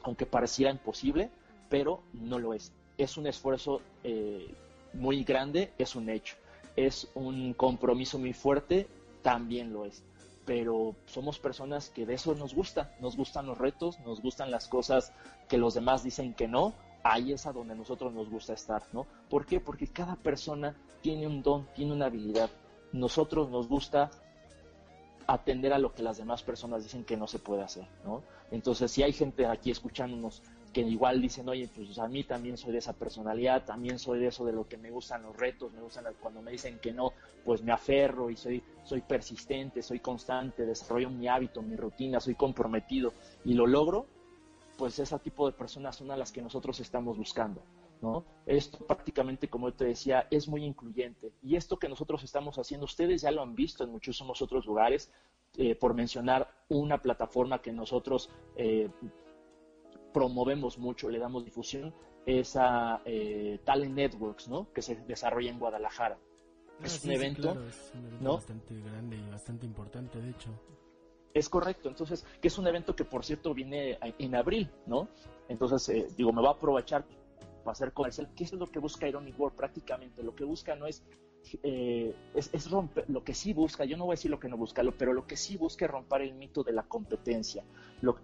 [0.03, 1.31] aunque pareciera imposible,
[1.71, 4.55] pero no lo es es un esfuerzo eh,
[4.93, 6.37] muy grande, es un hecho.
[6.77, 8.89] Es un compromiso muy fuerte,
[9.23, 10.03] también lo es.
[10.45, 14.69] Pero somos personas que de eso nos gusta, nos gustan los retos, nos gustan las
[14.69, 15.13] cosas
[15.49, 19.07] que los demás dicen que no, ahí es a donde nosotros nos gusta estar, ¿no?
[19.29, 19.61] ¿Por qué?
[19.61, 22.51] Porque cada persona tiene un don, tiene una habilidad.
[22.93, 24.11] Nosotros nos gusta
[25.33, 28.23] atender a lo que las demás personas dicen que no se puede hacer, ¿no?
[28.51, 32.73] Entonces, si hay gente aquí escuchándonos que igual dicen, oye, pues a mí también soy
[32.73, 35.81] de esa personalidad, también soy de eso de lo que me gustan los retos, me
[35.81, 37.13] gustan cuando me dicen que no,
[37.45, 42.35] pues me aferro y soy, soy persistente, soy constante, desarrollo mi hábito, mi rutina, soy
[42.35, 43.13] comprometido
[43.45, 44.07] y lo logro,
[44.79, 47.63] pues ese tipo de personas son a las que nosotros estamos buscando.
[48.03, 48.25] ¿No?
[48.47, 51.33] Esto prácticamente, como te decía, es muy incluyente.
[51.43, 55.13] Y esto que nosotros estamos haciendo, ustedes ya lo han visto en muchísimos otros lugares,
[55.59, 58.89] eh, por mencionar una plataforma que nosotros eh,
[60.13, 61.93] promovemos mucho, le damos difusión,
[62.25, 64.73] es a eh, Talent Networks, ¿no?
[64.73, 66.19] Que se desarrolla en Guadalajara.
[66.81, 67.57] Ah, es, un evento,
[68.21, 70.51] bastante grande y bastante importante, de hecho.
[71.33, 75.09] Es correcto, entonces, que es un evento que por cierto viene en abril, ¿no?
[75.49, 77.05] Entonces, eh, digo, me va a aprovechar
[77.61, 78.29] para hacer comercial.
[78.35, 80.23] ¿Qué es lo que busca Ironic World prácticamente?
[80.23, 81.03] Lo que busca no es
[81.63, 84.57] eh, es, romper, lo que sí busca, yo no voy a decir lo que no
[84.57, 87.65] busca, pero lo que sí busca es romper el mito de la competencia,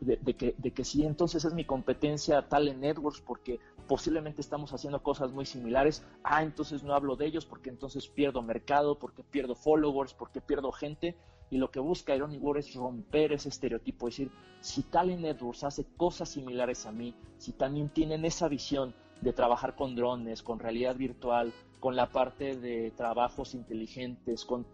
[0.00, 5.02] de, que, de que entonces es mi competencia tal en networks porque posiblemente estamos haciendo
[5.02, 9.56] cosas muy similares, ah, entonces no hablo de ellos porque entonces pierdo mercado, porque pierdo
[9.56, 11.16] followers, porque pierdo gente,
[11.48, 15.64] Y lo que busca Ironic World es romper ese estereotipo, es decir, si Talent Networks
[15.64, 20.58] hace cosas similares a mí, si también tienen esa visión de trabajar con drones, con
[20.58, 24.66] realidad virtual, con la parte de trabajos inteligentes, con,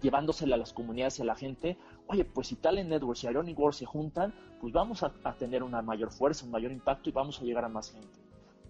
[0.00, 3.58] llevándosela a las comunidades y a la gente, oye, pues si Talent Networks y Ironic
[3.58, 7.12] World se juntan, pues vamos a, a tener una mayor fuerza, un mayor impacto y
[7.12, 8.18] vamos a llegar a más gente.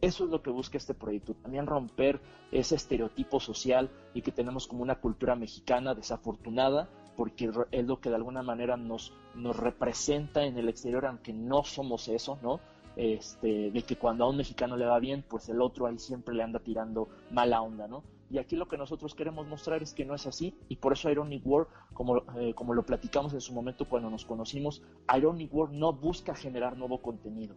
[0.01, 2.21] Eso es lo que busca este proyecto, también romper
[2.53, 8.11] ese estereotipo social y que tenemos como una cultura mexicana desafortunada porque es lo que
[8.11, 12.61] de alguna manera nos, nos representa en el exterior, aunque no somos eso, ¿no?
[12.97, 16.35] Este, de que cuando a un mexicano le va bien, pues el otro ahí siempre
[16.35, 18.03] le anda tirando mala onda, ¿no?
[18.31, 21.11] Y aquí lo que nosotros queremos mostrar es que no es así, y por eso
[21.11, 24.83] Ironic World, como, eh, como lo platicamos en su momento cuando nos conocimos,
[25.15, 27.55] Ironic World no busca generar nuevo contenido.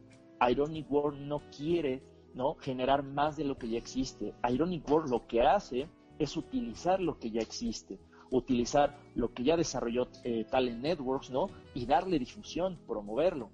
[0.48, 2.04] Ironic World no quiere
[2.36, 2.56] ¿no?
[2.56, 4.36] generar más de lo que ya existe.
[4.48, 5.88] Ironic World lo que hace
[6.20, 7.98] es utilizar lo que ya existe
[8.32, 11.50] utilizar lo que ya desarrolló eh, Talent Networks, ¿no?
[11.74, 13.50] Y darle difusión, promoverlo.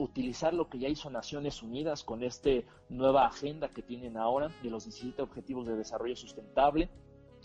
[0.00, 2.48] Utilizar lo que ya hizo Naciones Unidas con esta
[2.88, 6.88] nueva agenda que tienen ahora de los 17 Objetivos de Desarrollo Sustentable.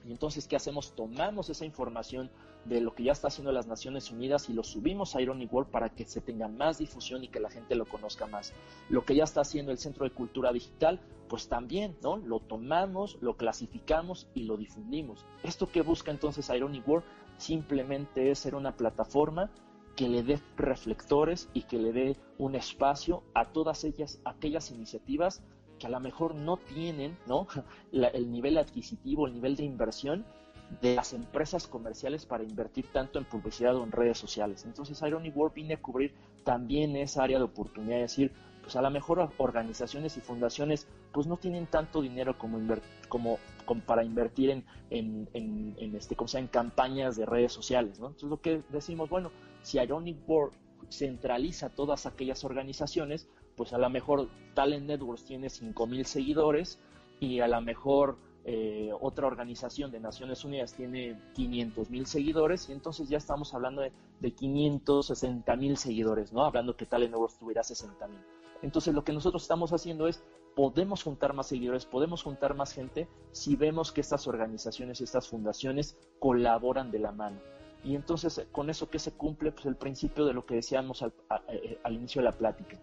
[0.06, 0.96] Y entonces, ¿qué hacemos?
[0.96, 2.32] Tomamos esa información
[2.64, 5.70] de lo que ya está haciendo las Naciones Unidas y lo subimos a Ironic World
[5.70, 8.54] para que se tenga más difusión y que la gente lo conozca más.
[8.88, 12.16] Lo que ya está haciendo el Centro de Cultura Digital, pues también, ¿no?
[12.16, 15.26] Lo tomamos, lo clasificamos y lo difundimos.
[15.44, 17.06] Esto que busca entonces Ironic World
[17.38, 19.52] simplemente es ser una plataforma
[19.96, 25.42] que le dé reflectores y que le dé un espacio a todas ellas, aquellas iniciativas
[25.80, 27.48] que a lo mejor no tienen, ¿no?
[27.92, 30.26] el nivel adquisitivo, el nivel de inversión
[30.82, 34.66] de las empresas comerciales para invertir tanto en publicidad o en redes sociales.
[34.66, 38.32] Entonces Ironic World viene a cubrir también esa área de oportunidad, es decir,
[38.62, 42.60] pues a lo mejor organizaciones y fundaciones pues no tienen tanto dinero como,
[43.08, 43.38] como,
[43.86, 45.30] para invertir en, en,
[45.78, 48.08] en, este, como sea, en campañas de redes sociales, ¿no?
[48.08, 49.32] Entonces lo que decimos, bueno,
[49.66, 50.54] si Ironic World
[50.90, 56.80] centraliza todas aquellas organizaciones, pues a lo mejor Talent Networks tiene 5.000 seguidores
[57.20, 62.74] y a lo mejor eh, otra organización de Naciones Unidas tiene 500 mil seguidores y
[62.74, 66.46] entonces ya estamos hablando de, de 560 mil seguidores, ¿no?
[66.46, 68.20] Hablando que Talent Networks tuviera 60 mil.
[68.62, 70.24] Entonces lo que nosotros estamos haciendo es,
[70.56, 75.98] podemos juntar más seguidores, podemos juntar más gente si vemos que estas organizaciones, estas fundaciones
[76.20, 77.40] colaboran de la mano.
[77.86, 81.14] Y entonces con eso que se cumple, pues el principio de lo que decíamos al,
[81.50, 82.78] eh, al inicio de la plática,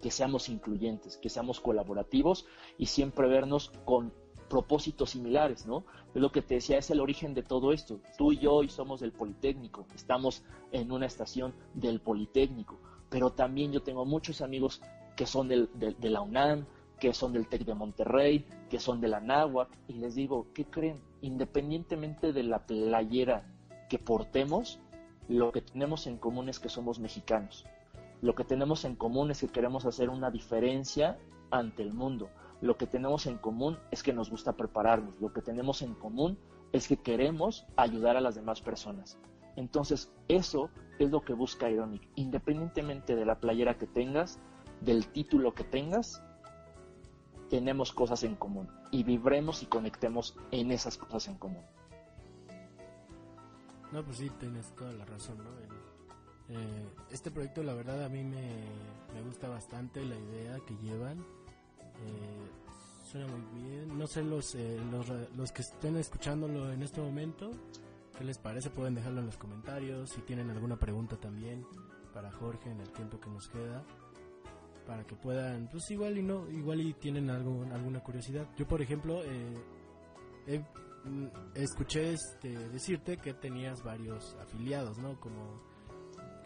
[0.00, 2.46] que seamos incluyentes, que seamos colaborativos
[2.78, 4.12] y siempre vernos con
[4.48, 5.84] propósitos similares, ¿no?
[6.14, 8.00] Es lo que te decía, es el origen de todo esto.
[8.16, 13.72] Tú y yo hoy somos del Politécnico, estamos en una estación del Politécnico, pero también
[13.72, 14.80] yo tengo muchos amigos
[15.16, 16.66] que son del, de la UNAM,
[17.00, 20.64] que son del TEC de Monterrey, que son de la NAHUAC, y les digo, ¿qué
[20.66, 21.00] creen?
[21.22, 23.49] Independientemente de la playera
[23.90, 24.80] que portemos,
[25.28, 27.66] lo que tenemos en común es que somos mexicanos.
[28.22, 31.18] Lo que tenemos en común es que queremos hacer una diferencia
[31.50, 32.30] ante el mundo.
[32.60, 35.20] Lo que tenemos en común es que nos gusta prepararnos.
[35.20, 36.38] Lo que tenemos en común
[36.72, 39.18] es que queremos ayudar a las demás personas.
[39.56, 42.08] Entonces, eso es lo que busca Ironic.
[42.14, 44.38] Independientemente de la playera que tengas,
[44.80, 46.22] del título que tengas,
[47.48, 51.64] tenemos cosas en común y vibremos y conectemos en esas cosas en común.
[53.92, 55.50] No, pues sí, tienes toda la razón, ¿no?
[56.48, 58.64] Eh, este proyecto, la verdad, a mí me,
[59.14, 62.50] me gusta bastante la idea que llevan eh,
[63.04, 63.98] suena muy bien.
[63.98, 67.50] No sé los, eh, los, los que estén escuchándolo en este momento,
[68.16, 68.70] ¿qué les parece?
[68.70, 70.10] Pueden dejarlo en los comentarios.
[70.10, 71.66] Si tienen alguna pregunta también
[72.14, 73.84] para Jorge en el tiempo que nos queda
[74.86, 78.82] para que puedan pues igual y no igual y tienen algo, alguna curiosidad yo por
[78.82, 80.89] ejemplo eh, mm,
[81.54, 85.60] escuché este decirte que tenías varios afiliados no como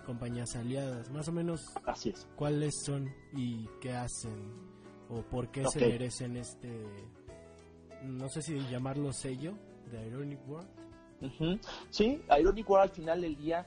[0.05, 1.11] compañías aliadas.
[1.11, 2.29] Más o menos así es.
[2.37, 4.53] cuáles son y qué hacen
[5.09, 6.85] o por qué se merecen este,
[8.03, 9.55] no sé si llamarlo sello
[9.91, 10.69] de Ironic World.
[11.91, 13.67] Sí, Ironic World al final del día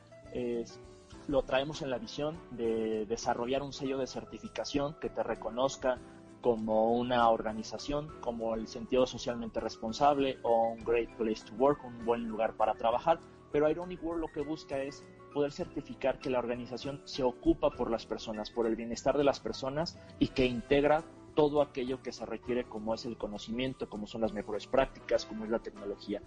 [1.27, 5.99] lo traemos en la visión de desarrollar un sello de certificación que te reconozca
[6.47, 12.05] como una organización, como el sentido socialmente responsable o un great place to work, un
[12.05, 13.19] buen lugar para trabajar.
[13.51, 17.91] Pero Ironic World lo que busca es poder certificar que la organización se ocupa por
[17.91, 21.03] las personas, por el bienestar de las personas y que integra
[21.37, 25.45] todo aquello que se requiere como es el conocimiento, como son las mejores prácticas, como
[25.45, 26.19] es la tecnología.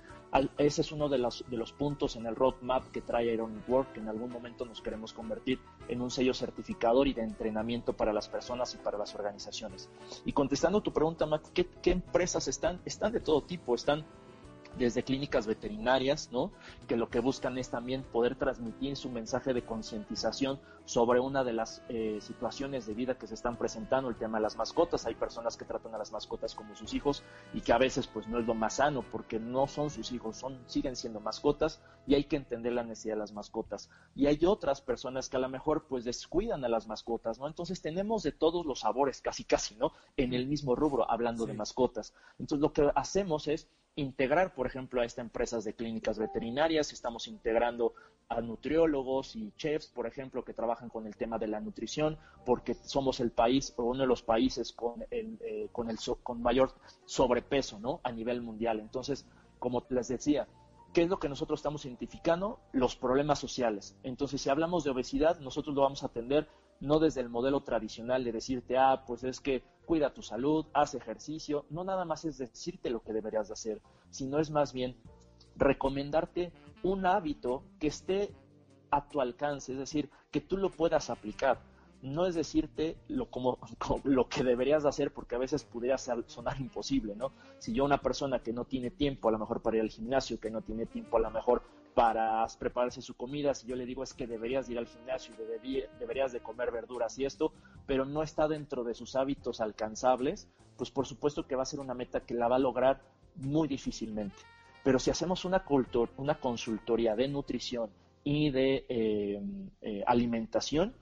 [0.56, 3.94] ese es uno de los, de los puntos en el roadmap que trae Ironic Work,
[3.94, 5.58] que en algún momento nos queremos convertir
[5.88, 9.90] en un sello certificador y de entrenamiento para las personas y para las organizaciones.
[10.24, 12.80] Y contestando tu pregunta, Matt, ¿qué, empresas están?
[12.84, 14.04] Están de todo tipo, están
[14.78, 16.52] desde clínicas veterinarias, ¿no?
[16.88, 21.52] Que lo que buscan es también poder transmitir su mensaje de concientización sobre una de
[21.52, 25.06] las eh, situaciones de vida que se están presentando, el tema de las mascotas.
[25.06, 27.22] Hay personas que tratan a las mascotas como sus hijos
[27.54, 30.36] y que a veces pues no es lo más sano porque no son sus hijos,
[30.36, 33.88] son siguen siendo mascotas y hay que entender la necesidad de las mascotas.
[34.16, 37.46] Y hay otras personas que a lo mejor pues descuidan a las mascotas, ¿no?
[37.46, 39.92] Entonces tenemos de todos los sabores, casi casi, ¿no?
[40.16, 42.14] En el mismo rubro, hablando de mascotas.
[42.38, 47.26] Entonces lo que hacemos es integrar, por ejemplo, a estas empresas de clínicas veterinarias, estamos
[47.28, 47.95] integrando
[48.28, 52.16] a nutriólogos y chefs, por ejemplo, que trabajan con el tema de la nutrición,
[52.47, 56.41] porque somos el país o uno de los países con el, eh, con el con
[56.41, 56.72] mayor
[57.07, 58.01] sobrepeso, ¿no?
[58.05, 58.78] A nivel mundial.
[58.78, 59.26] Entonces,
[59.59, 60.47] como les decía,
[60.95, 62.61] ¿qué es lo que nosotros estamos identificando?
[62.72, 63.97] Los problemas sociales.
[64.05, 66.49] Entonces, si hablamos de obesidad, nosotros lo vamos a atender
[66.80, 70.94] no desde el modelo tradicional de decirte, ah, pues es que cuida tu salud, haz
[70.94, 74.96] ejercicio, no nada más es decirte lo que deberías de hacer, sino es más bien
[75.56, 76.52] recomendarte
[76.82, 78.34] un hábito que esté
[78.90, 81.60] a tu alcance, es decir, que tú lo puedas aplicar.
[82.02, 83.58] No es decirte lo, como,
[84.04, 87.32] lo que deberías de hacer, porque a veces pudiera sonar imposible, ¿no?
[87.58, 90.40] Si yo una persona que no tiene tiempo a lo mejor para ir al gimnasio,
[90.40, 91.62] que no tiene tiempo a lo mejor
[91.95, 95.34] para prepararse su comida, si yo le digo es que deberías ir al gimnasio,
[95.99, 97.53] deberías de comer verduras y esto,
[97.86, 101.80] pero no está dentro de sus hábitos alcanzables, pues por supuesto que va a ser
[101.80, 103.01] una meta que la va a lograr
[103.36, 104.36] muy difícilmente.
[104.82, 105.64] Pero si hacemos una,
[106.41, 107.91] consultoría de nutrición
[108.24, 109.43] y de eh,
[109.82, 110.95] eh, alimentación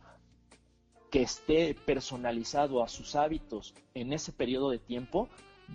[1.10, 5.28] que esté personalizado a sus hábitos en ese periodo de tiempo,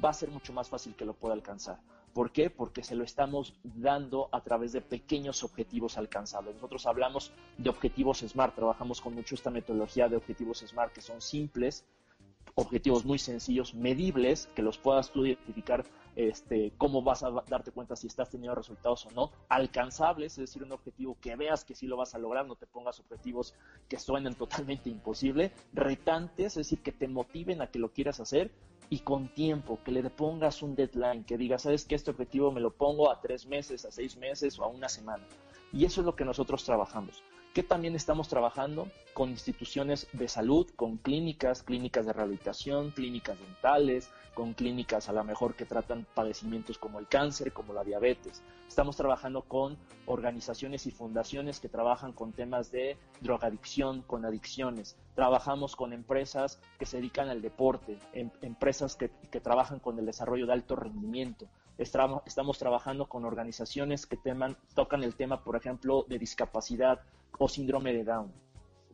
[0.03, 1.79] va a ser mucho más fácil que lo pueda alcanzar.
[2.13, 2.49] ¿Por qué?
[2.49, 6.55] Porque se lo estamos dando a través de pequeños objetivos alcanzables.
[6.55, 11.21] Nosotros hablamos de objetivos SMART, trabajamos con mucho esta metodología de objetivos SMART que son
[11.21, 11.85] simples,
[12.55, 15.85] objetivos muy sencillos, medibles, que los puedas tú identificar
[16.15, 20.63] este, cómo vas a darte cuenta si estás teniendo resultados o no, alcanzables, es decir,
[20.63, 23.55] un objetivo que veas que sí lo vas a lograr, no te pongas objetivos
[23.89, 28.51] que suenen totalmente imposible, retantes, es decir, que te motiven a que lo quieras hacer
[28.93, 32.61] y con tiempo, que le pongas un deadline, que digas, sabes que este objetivo me
[32.61, 35.23] lo pongo a tres meses, a seis meses o a una semana.
[35.71, 37.23] Y eso es lo que nosotros trabajamos
[37.53, 44.09] que también estamos trabajando con instituciones de salud, con clínicas, clínicas de rehabilitación, clínicas dentales,
[44.33, 48.41] con clínicas a lo mejor que tratan padecimientos como el cáncer, como la diabetes.
[48.67, 49.77] Estamos trabajando con
[50.07, 54.97] organizaciones y fundaciones que trabajan con temas de drogadicción, con adicciones.
[55.13, 60.07] Trabajamos con empresas que se dedican al deporte, em, empresas que, que trabajan con el
[60.07, 61.47] desarrollo de alto rendimiento
[61.77, 67.01] estamos trabajando con organizaciones que teman, tocan el tema, por ejemplo, de discapacidad
[67.39, 68.31] o síndrome de Down.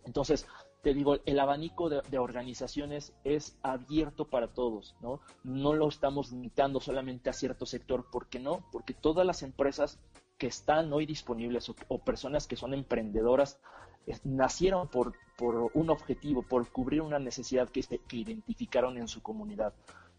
[0.05, 0.47] Entonces,
[0.81, 5.19] te digo, el abanico de, organizaciones es abierto para todos, ¿no?
[5.43, 8.65] No lo estamos limitando solamente a cierto sector, ¿por qué no?
[8.71, 9.99] Porque todas las empresas
[10.37, 13.59] que están hoy disponibles o, personas que son emprendedoras
[14.07, 19.21] eh, nacieron por, por, un objetivo, por cubrir una necesidad que, que identificaron en su
[19.21, 19.73] comunidad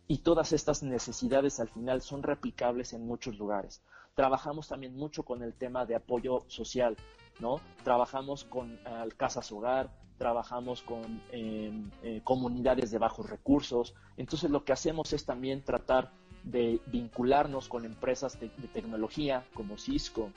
[0.09, 3.83] y todas estas necesidades al final son replicables en muchos lugares.
[4.15, 6.97] Trabajamos también mucho con el tema de apoyo social,
[7.39, 7.61] ¿no?
[7.85, 9.91] Trabajamos con eh, casas hogar,
[10.21, 13.95] trabajamos con em, eh, comunidades de bajos recursos.
[14.19, 16.11] Entonces lo que hacemos es también tratar
[16.45, 20.31] de vincularnos con empresas de, tecnología como Cisco,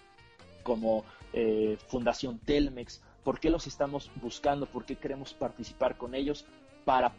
[0.64, 1.04] como
[1.34, 3.02] eh, Fundación Telmex.
[3.26, 4.68] ¿Por qué los estamos buscando?
[4.68, 6.46] ¿Por qué queremos participar con ellos?
[6.86, 7.14] Para,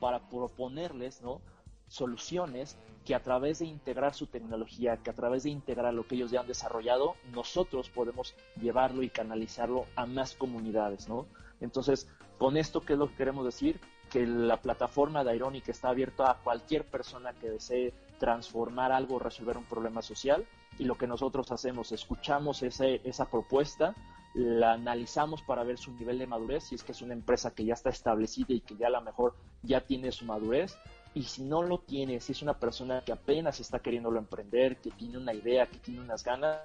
[0.00, 1.40] para proponerles, ¿no?
[1.88, 6.14] Soluciones que a través de integrar su tecnología, que a través de integrar lo que
[6.14, 11.26] ellos ya han desarrollado, nosotros podemos llevarlo y canalizarlo a más comunidades, ¿no?
[11.60, 12.08] Entonces,
[12.38, 13.80] con esto, ¿qué es lo que queremos decir?
[14.10, 19.56] Que la plataforma de Ironic está abierta a cualquier persona que desee transformar algo, resolver
[19.56, 20.46] un problema social,
[20.78, 23.94] y lo que nosotros hacemos, escuchamos ese, esa propuesta,
[24.34, 27.64] la analizamos para ver su nivel de madurez, si es que es una empresa que
[27.64, 30.76] ya está establecida y que ya a lo mejor ya tiene su madurez,
[31.18, 34.92] y si no lo tiene, si es una persona que apenas está queriéndolo emprender, que
[34.92, 36.60] tiene una idea, que tiene unas ganas,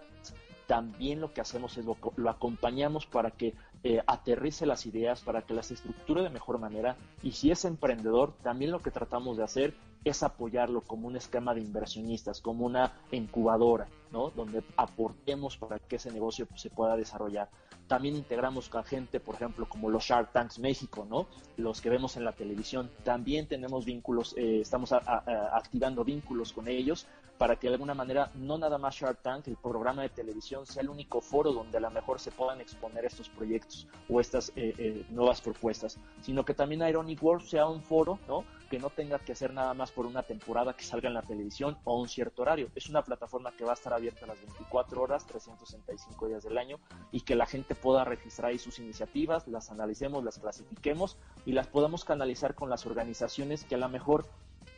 [0.67, 1.97] también lo que hacemos es lo,
[2.29, 6.97] acompañamos para que eh, aterrice las ideas, para que las estructure de mejor manera.
[7.23, 9.73] Y si es emprendedor, también lo que tratamos de hacer
[10.03, 14.29] es apoyarlo como un esquema de inversionistas, como una incubadora, ¿no?
[14.29, 17.49] Donde aportemos para que ese negocio se pueda desarrollar.
[17.87, 21.27] También integramos con gente, por ejemplo, como los Shark Tanks México, ¿no?
[21.57, 22.89] Los que vemos en la televisión.
[23.03, 27.07] También tenemos vínculos, eh, estamos activando vínculos con ellos
[27.37, 30.81] para que de alguna manera no nada más Shark Tank, el programa de televisión, sea
[30.81, 34.73] el único foro donde a lo mejor se puedan exponer estos proyectos o estas eh,
[34.77, 38.43] eh, nuevas propuestas, sino que también Ironic World sea un foro, ¿no?
[38.69, 41.77] que no tenga que ser nada más por una temporada que salga en la televisión
[41.83, 42.69] o un cierto horario.
[42.73, 46.79] Es una plataforma que va a estar abierta las 24 horas, 365 días del año
[47.11, 51.67] y que la gente pueda registrar ahí sus iniciativas, las analicemos, las clasifiquemos y las
[51.67, 54.25] podamos canalizar con las organizaciones que a lo mejor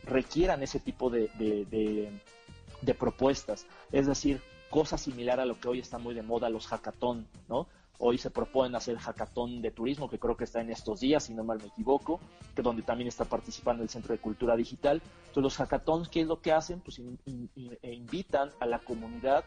[0.04, 2.10] requieran ese tipo de, de
[2.94, 3.66] propuestas.
[3.92, 7.66] Es decir, cosa similar a lo que hoy está muy de moda, los hackathon, ¿no?
[7.98, 11.34] Hoy se proponen hacer hackathon de turismo, que creo que está en estos días, si
[11.34, 12.20] no mal me equivoco,
[12.54, 15.00] que donde también está participando el Centro de Cultura Digital.
[15.28, 16.80] Entonces, los hackathons, ¿qué es lo que hacen?
[16.80, 19.44] Pues e invitan a la comunidad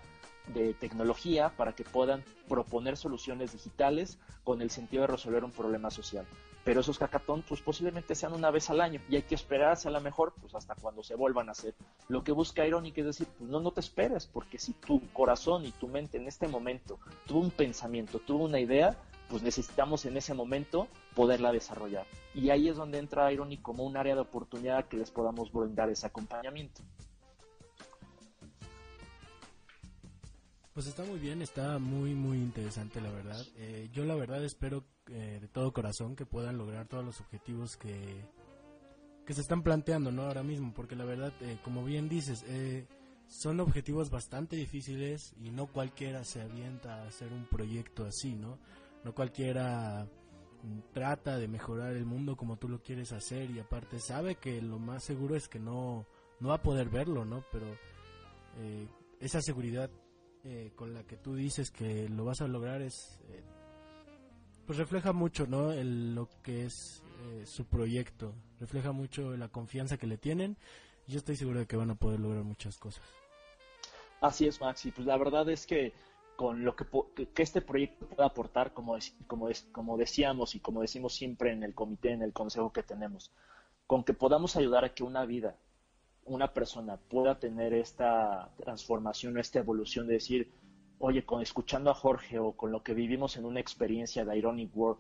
[0.48, 5.92] de tecnología para que puedan proponer soluciones digitales con el sentido de resolver un problema
[5.92, 6.26] social
[6.70, 9.92] pero esos hackathons pues posiblemente sean una vez al año y hay que esperarse a
[9.92, 11.74] lo mejor pues hasta cuando se vuelvan a hacer.
[12.10, 15.66] Lo que busca Ironic es decir, pues no, no te esperes, porque si tu corazón
[15.66, 18.96] y tu mente en este momento tuvo un pensamiento, tuvo una idea,
[19.30, 22.06] pues necesitamos en ese momento poderla desarrollar.
[22.36, 25.90] Y ahí es donde entra Ironic como un área de oportunidad que les podamos brindar
[25.90, 26.84] ese acompañamiento.
[30.74, 33.44] Pues está muy bien, está muy, muy interesante, la verdad.
[33.58, 37.76] Eh, yo la verdad espero eh, de todo corazón que puedan lograr todos los objetivos
[37.76, 38.24] que,
[39.26, 40.24] que se están planteando, ¿no?
[40.24, 42.46] Ahora mismo, porque la verdad, eh, como bien dices,
[43.28, 48.60] son objetivos bastante difíciles y no cualquiera se avienta a hacer un proyecto así, ¿no?
[49.04, 50.08] No cualquiera
[50.94, 54.78] trata de mejorar el mundo como tú lo quieres hacer y aparte sabe que lo
[54.78, 56.06] más seguro es que no,
[56.40, 57.44] no va a poder verlo, ¿no?
[57.52, 57.66] Pero
[59.20, 59.90] esa seguridad
[60.46, 63.44] eh, con la que tú dices que lo vas a lograr es eh,
[64.66, 68.34] pues refleja mucho no lo que es eh, su proyecto.
[68.60, 70.58] Refleja mucho la confianza que le tienen.
[71.08, 73.04] Yo estoy seguro de que van a poder lograr muchas cosas.
[74.22, 75.94] Así es Maxi pues la verdad es que
[76.36, 76.86] con lo que,
[77.34, 81.74] que este proyecto puede aportar como como como decíamos y como decimos siempre en el
[81.74, 83.32] comité en el consejo que tenemos
[83.88, 85.58] con que podamos ayudar a que una vida
[86.30, 90.52] una persona pueda tener esta transformación o esta evolución de decir,
[91.00, 94.76] oye, con escuchando a Jorge o con lo que vivimos en una experiencia de Ironic
[94.76, 95.00] World,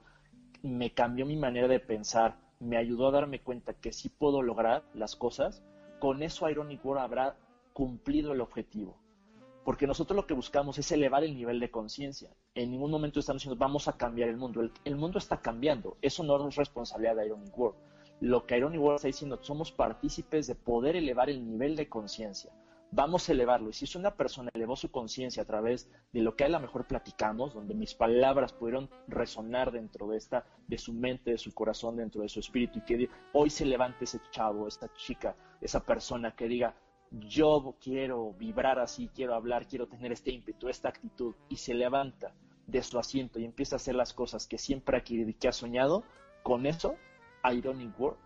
[0.63, 4.83] me cambió mi manera de pensar, me ayudó a darme cuenta que sí puedo lograr
[4.93, 5.63] las cosas,
[5.99, 7.35] con eso Ironic World habrá
[7.73, 8.97] cumplido el objetivo.
[9.63, 12.31] Porque nosotros lo que buscamos es elevar el nivel de conciencia.
[12.55, 14.61] En ningún momento estamos diciendo vamos a cambiar el mundo.
[14.61, 15.97] El, el, mundo está cambiando.
[16.01, 17.77] Eso no es responsabilidad de Ironic World
[18.21, 22.51] lo que Ironic World está diciendo, somos partícipes de poder elevar el nivel de conciencia.
[22.91, 23.69] Vamos a elevarlo.
[23.69, 26.59] Y si es una persona elevó su conciencia a través de lo que a lo
[26.59, 31.53] mejor platicamos, donde mis palabras pudieron resonar dentro de esta, de su mente, de su
[31.53, 35.85] corazón, dentro de su espíritu, y que hoy se levante ese chavo, esta chica, esa
[35.85, 36.75] persona que diga,
[37.11, 42.33] yo quiero vibrar así, quiero hablar, quiero tener este ímpetu, esta actitud, y se levanta
[42.65, 45.47] de su asiento y empieza a hacer las cosas que siempre ha querido y que
[45.47, 46.03] ha soñado,
[46.43, 46.95] con eso
[47.43, 48.17] Ironic World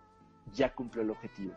[0.54, 1.54] ya cumplió el objetivo,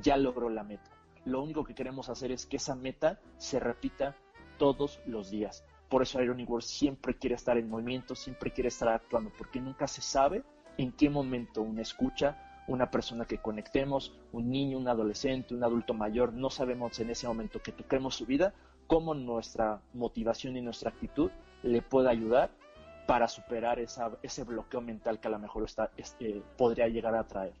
[0.00, 0.90] ya logró la meta.
[1.24, 4.16] Lo único que queremos hacer es que esa meta se repita
[4.58, 5.64] todos los días.
[5.88, 9.86] Por eso Ironic World siempre quiere estar en movimiento, siempre quiere estar actuando, porque nunca
[9.86, 10.42] se sabe
[10.78, 15.94] en qué momento una escucha, una persona que conectemos, un niño, un adolescente, un adulto
[15.94, 18.54] mayor, no sabemos en ese momento que toquemos su vida,
[18.86, 21.30] cómo nuestra motivación y nuestra actitud
[21.62, 22.50] le puede ayudar
[23.06, 27.26] para superar esa, ese bloqueo mental que a lo mejor está, este, podría llegar a
[27.26, 27.54] traer.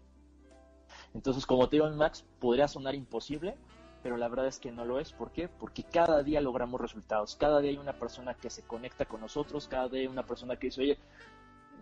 [1.14, 3.56] Entonces, como te digo, Max, podría sonar imposible,
[4.02, 5.12] pero la verdad es que no lo es.
[5.12, 5.48] ¿Por qué?
[5.48, 7.36] Porque cada día logramos resultados.
[7.36, 10.56] Cada día hay una persona que se conecta con nosotros, cada día hay una persona
[10.56, 10.98] que dice, oye,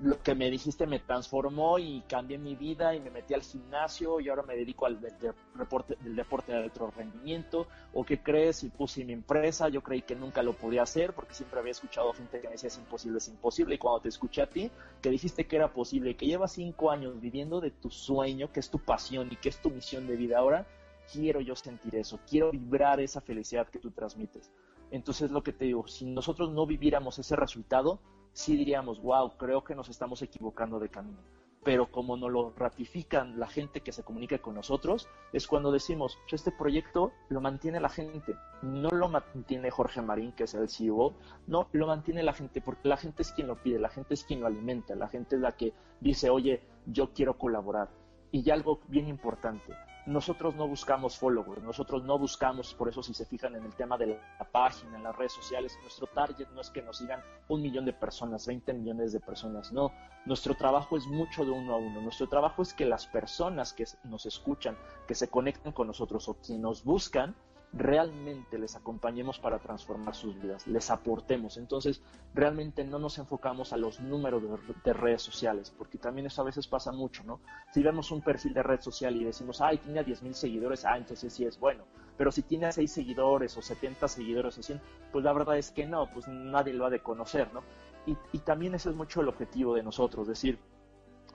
[0.02, 4.20] lo que me dijiste me transformó y cambié mi vida y me metí al gimnasio
[4.20, 7.68] y ahora me dedico al deporte, del deporte de alto rendimiento.
[7.92, 8.64] ¿O qué crees?
[8.64, 9.68] Y puse mi empresa.
[9.68, 12.68] Yo creí que nunca lo podía hacer porque siempre había escuchado gente que me decía
[12.68, 13.76] es imposible, es imposible.
[13.76, 14.70] Y cuando te escuché a ti,
[15.00, 18.70] que dijiste que era posible, que llevas cinco años viviendo de tu sueño, que es
[18.70, 20.66] tu pasión y que es tu misión de vida ahora,
[21.12, 24.50] quiero yo sentir eso, quiero vibrar esa felicidad que tú transmites.
[24.90, 28.00] Entonces lo que te digo, si nosotros no viviéramos ese resultado,
[28.34, 31.18] sí diríamos, wow, creo que nos estamos equivocando de camino.
[31.62, 36.18] Pero como nos lo ratifican la gente que se comunica con nosotros, es cuando decimos,
[36.28, 40.68] pues, este proyecto lo mantiene la gente, no lo mantiene Jorge Marín, que es el
[40.68, 41.14] CEO,
[41.46, 44.24] no, lo mantiene la gente, porque la gente es quien lo pide, la gente es
[44.24, 47.88] quien lo alimenta, la gente es la que dice, oye, yo quiero colaborar.
[48.30, 49.72] Y algo bien importante,
[50.06, 53.96] nosotros no buscamos followers, nosotros no buscamos, por eso si se fijan en el tema
[53.96, 57.62] de la página, en las redes sociales, nuestro target no es que nos sigan un
[57.62, 59.92] millón de personas, 20 millones de personas, no,
[60.26, 63.84] nuestro trabajo es mucho de uno a uno, nuestro trabajo es que las personas que
[64.04, 64.76] nos escuchan,
[65.06, 67.34] que se conectan con nosotros o quienes nos buscan,
[67.76, 71.56] realmente les acompañemos para transformar sus vidas, les aportemos.
[71.56, 72.00] Entonces,
[72.32, 74.42] realmente no nos enfocamos a los números
[74.84, 77.40] de, redes sociales, porque también eso a veces pasa mucho, ¿no?
[77.72, 80.96] Si vemos un perfil de red social y decimos, ay, tiene 10 mil seguidores, ah,
[80.96, 81.84] entonces sí es bueno.
[82.16, 85.84] Pero si tiene 6 seguidores o 70 seguidores o 100, pues la verdad es que
[85.84, 87.62] no, pues nadie lo ha de conocer, ¿no?
[88.06, 90.60] Y, y también ese es mucho el objetivo de nosotros, decir,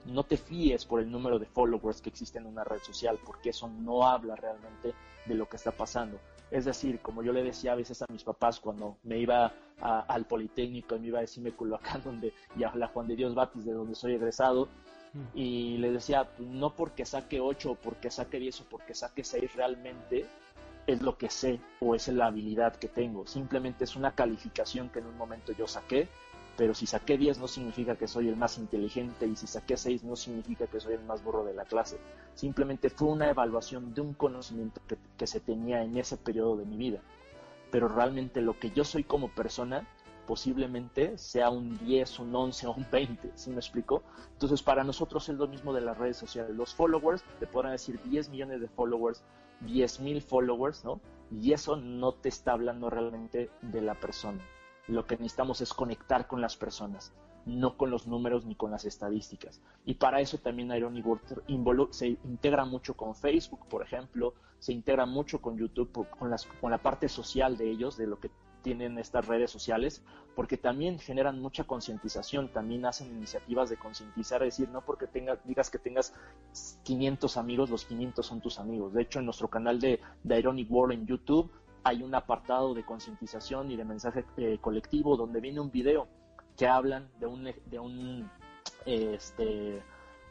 [0.06, 3.50] no te fíes por el número de followers que existe en una red social, porque
[3.50, 4.94] eso no habla realmente
[5.26, 6.18] de lo que está pasando.
[6.50, 10.24] Es decir, como yo le decía a veces a mis papás cuando me iba al
[10.26, 13.64] Politécnico y me iba a decirme Culhuacán, donde, y a la Juan de Dios Batis,
[13.64, 14.68] de donde soy egresado,
[15.34, 19.56] y le decía, no porque saque 8 o porque saque 10 o porque saque 6
[19.56, 20.26] realmente
[20.86, 23.26] es lo que sé o es la habilidad que tengo.
[23.26, 26.08] Simplemente es una calificación que en un momento yo saqué
[26.60, 30.04] pero si saqué 10 no significa que soy el más inteligente y si saqué 6
[30.04, 31.96] no significa que soy el más burro de la clase.
[32.34, 34.78] Simplemente fue una evaluación de un conocimiento
[35.16, 37.00] que, se tenía en ese periodo de mi vida.
[37.70, 39.88] Pero realmente lo que yo soy como persona
[40.26, 44.02] posiblemente sea un 10, un 11 o un 20, ¿sí me explico?
[44.34, 46.54] Entonces para nosotros es lo mismo de las redes sociales.
[46.54, 49.22] Los followers, te podrán decir 10 millones de followers,
[49.60, 51.00] 10 mil followers, ¿no?
[51.30, 54.44] Y eso no te está hablando realmente de la persona
[54.88, 57.12] lo que necesitamos es conectar con las personas,
[57.46, 59.60] no con los números ni con las estadísticas.
[59.84, 65.06] Y para eso también Irony World se integra mucho con Facebook, por ejemplo, se integra
[65.06, 68.30] mucho con YouTube, con, las, con la parte social de ellos, de lo que
[68.62, 70.02] tienen estas redes sociales,
[70.36, 75.38] porque también generan mucha concientización, también hacen iniciativas de concientizar, es decir, no porque tengas,
[75.44, 76.14] digas que tengas
[76.84, 78.92] 500 amigos, los 500 son tus amigos.
[78.92, 81.50] De hecho, en nuestro canal de, de Ironic World en YouTube
[81.84, 86.08] hay un apartado de concientización y de mensaje eh, colectivo donde viene un video
[86.56, 88.30] que hablan de un, de un
[88.84, 89.82] este,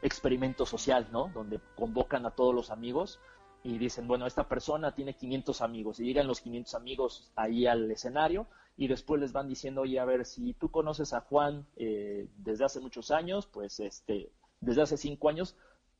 [0.01, 1.29] experimento social, ¿no?
[1.33, 3.19] Donde convocan a todos los amigos
[3.63, 7.91] y dicen, bueno, esta persona tiene 500 amigos y llegan los 500 amigos ahí al
[7.91, 8.47] escenario
[8.77, 12.63] y después les van diciendo, oye, a ver, si tú conoces a Juan eh, desde
[12.63, 14.31] hace muchos años, pues este,
[14.61, 15.57] desde hace cinco años,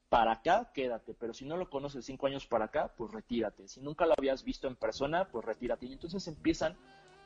[0.10, 3.68] para acá, quédate, pero si no lo conoces cinco años para acá, pues retírate.
[3.68, 5.86] Si nunca lo habías visto en persona, pues retírate.
[5.86, 6.76] Y entonces empiezan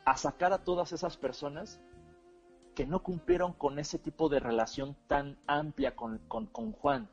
[0.06, 1.80] a sacar a todas esas personas
[2.76, 7.10] que no cumplieron con ese tipo de relación tan amplia con, con, Juan.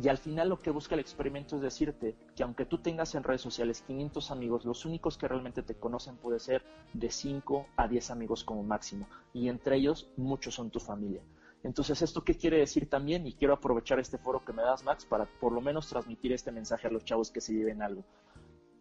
[0.00, 3.24] Y al final lo que busca el experimento es decirte que aunque tú tengas en
[3.24, 7.88] redes sociales 500 amigos, los únicos que realmente te conocen puede ser de 5 a
[7.88, 9.08] 10 amigos como máximo.
[9.32, 11.22] Y entre ellos muchos son tu familia.
[11.64, 13.26] Entonces, ¿esto qué quiere decir también?
[13.26, 16.52] Y quiero aprovechar este foro que me das, Max, para por lo menos transmitir este
[16.52, 18.04] mensaje a los chavos que se lleven algo.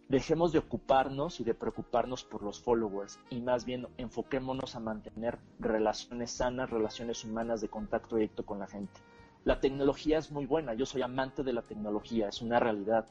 [0.09, 5.38] Dejemos de ocuparnos y de preocuparnos por los followers y más bien enfoquémonos a mantener
[5.59, 9.01] relaciones sanas, relaciones humanas de contacto directo con la gente.
[9.43, 13.05] La tecnología es muy buena, yo soy amante de la tecnología, es una realidad,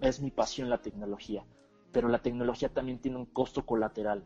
[0.00, 1.44] es mi pasión la tecnología,
[1.92, 4.24] pero la tecnología también tiene un costo colateral.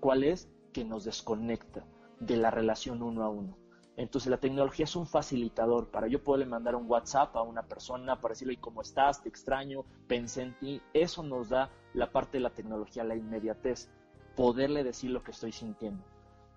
[0.00, 0.50] ¿Cuál es?
[0.72, 1.84] Que nos desconecta
[2.20, 3.56] de la relación uno a uno.
[3.98, 8.20] Entonces la tecnología es un facilitador para yo poderle mandar un WhatsApp a una persona
[8.20, 10.80] para decirle cómo estás, te extraño, pensé en ti.
[10.92, 13.90] Eso nos da la parte de la tecnología, la inmediatez,
[14.36, 16.04] poderle decir lo que estoy sintiendo.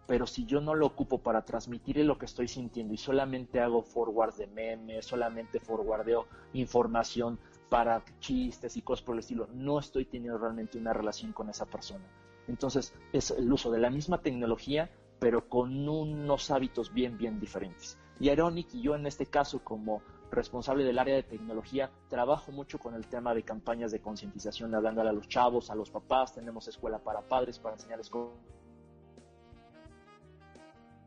[0.06, 3.82] Pero si yo no lo ocupo para transmitirle lo que estoy sintiendo y solamente hago
[3.82, 7.40] forward de memes, solamente forwardeo información
[7.70, 11.66] para chistes y cosas por el estilo, no estoy teniendo realmente una relación con esa
[11.66, 12.06] persona.
[12.48, 14.92] Entonces es el uso de la misma tecnología
[15.22, 18.00] pero con unos hábitos bien, bien diferentes.
[18.20, 20.02] Y Ironic y yo en este caso como
[20.32, 25.12] responsable del área de tecnología, trabajo mucho con el tema de campañas de concientización, hablándole
[25.12, 28.32] a los chavos, a los papás, tenemos escuela para padres para enseñarles cómo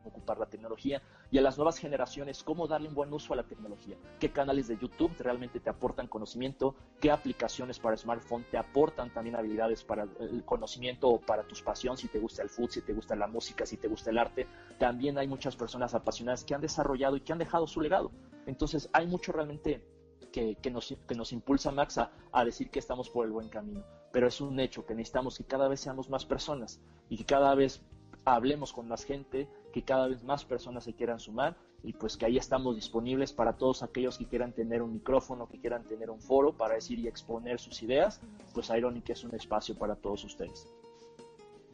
[0.05, 1.01] ocupar la tecnología
[1.35, 4.69] y a las nuevas generaciones cómo darle un buen uso a la tecnología, qué canales
[4.69, 10.07] de YouTube realmente te aportan conocimiento, qué aplicaciones para smartphone te aportan también habilidades para
[10.21, 13.27] el conocimiento o para tus pasiones, si te gusta el food, si te gusta la
[13.27, 14.47] música, si te gusta el arte.
[14.79, 18.13] También hay muchas personas apasionadas que han desarrollado y que han dejado su legado.
[18.45, 19.85] Entonces hay mucho realmente
[20.31, 23.83] que, nos, que, nos, impulsa, Max, a, a, decir que estamos por el buen camino.
[24.13, 26.79] Pero es un hecho que necesitamos que cada vez seamos más personas
[27.09, 27.81] y que cada vez
[28.25, 32.25] hablemos con más gente, que cada vez más personas se quieran sumar y pues que
[32.25, 36.21] ahí estamos disponibles para todos aquellos que quieran tener un micrófono, que quieran tener un
[36.21, 38.21] foro para decir y exponer sus ideas,
[38.53, 40.65] pues Ironic es un espacio para todos ustedes.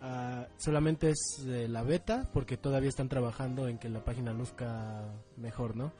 [0.00, 5.04] uh, solamente es la beta, porque todavía están trabajando en que la página luzca
[5.36, 5.92] mejor, ¿no?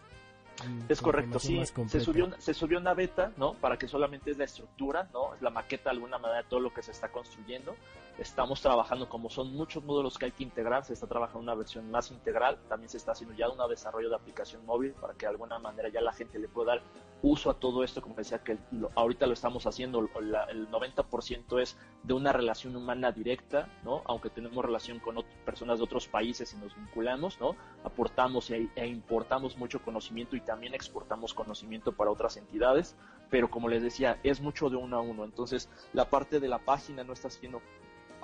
[0.89, 1.61] Es correcto, sí.
[1.89, 3.53] Se subió, se subió una beta, ¿no?
[3.55, 5.35] Para que solamente es la estructura, ¿no?
[5.35, 7.75] Es la maqueta de alguna manera de todo lo que se está construyendo.
[8.19, 11.91] Estamos trabajando, como son muchos módulos que hay que integrar, se está trabajando una versión
[11.91, 12.59] más integral.
[12.69, 15.89] También se está haciendo ya un desarrollo de aplicación móvil para que de alguna manera
[15.89, 16.83] ya la gente le pueda dar
[17.23, 18.01] uso a todo esto.
[18.01, 18.57] Como decía, que
[18.95, 24.03] ahorita lo estamos haciendo, el 90% es de una relación humana directa, ¿no?
[24.05, 27.57] Aunque tenemos relación con personas de otros países y nos vinculamos, ¿no?
[27.83, 32.97] Aportamos e, e importamos mucho conocimiento y también exportamos conocimiento para otras entidades.
[33.29, 35.25] Pero como les decía, es mucho de uno a uno.
[35.25, 37.61] Entonces, la parte de la página no está siendo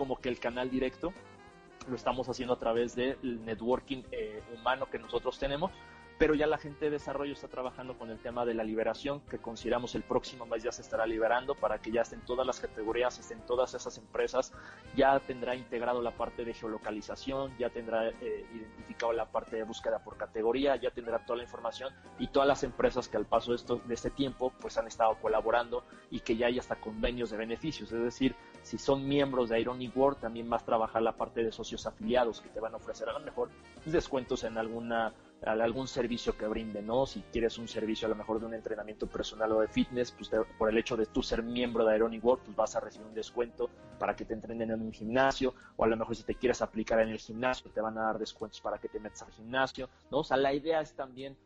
[0.00, 1.12] como que el canal directo
[1.86, 5.70] lo estamos haciendo a través del networking eh, humano que nosotros tenemos,
[6.20, 9.38] pero ya la gente de desarrollo está trabajando con el tema de la liberación, que
[9.38, 13.18] consideramos el próximo mes ya se estará liberando para que ya estén todas las categorías,
[13.18, 14.52] estén todas esas empresas,
[14.94, 20.04] ya tendrá integrado la parte de geolocalización, ya tendrá eh, identificado la parte de búsqueda
[20.04, 23.56] por categoría, ya tendrá toda la información y todas las empresas que al paso de,
[23.56, 27.38] esto, de este tiempo pues han estado colaborando y que ya hay hasta convenios de
[27.38, 31.42] beneficios, es decir, si son miembros de Ironic World, también vas a trabajar la parte
[31.42, 33.48] de socios afiliados que te van a ofrecer a lo mejor
[33.86, 37.06] descuentos en alguna algún servicio que brinde, ¿no?
[37.06, 40.30] Si quieres un servicio a lo mejor de un entrenamiento personal o de fitness, pues
[40.58, 43.14] por el hecho de tú ser miembro de Ironic World, pues vas a recibir un
[43.14, 46.60] descuento para que te entrenen en un gimnasio, o a lo mejor si te quieres
[46.60, 49.88] aplicar en el gimnasio, te van a dar descuentos para que te metas al gimnasio,
[50.10, 50.18] ¿no?
[50.18, 51.36] O sea, la idea es también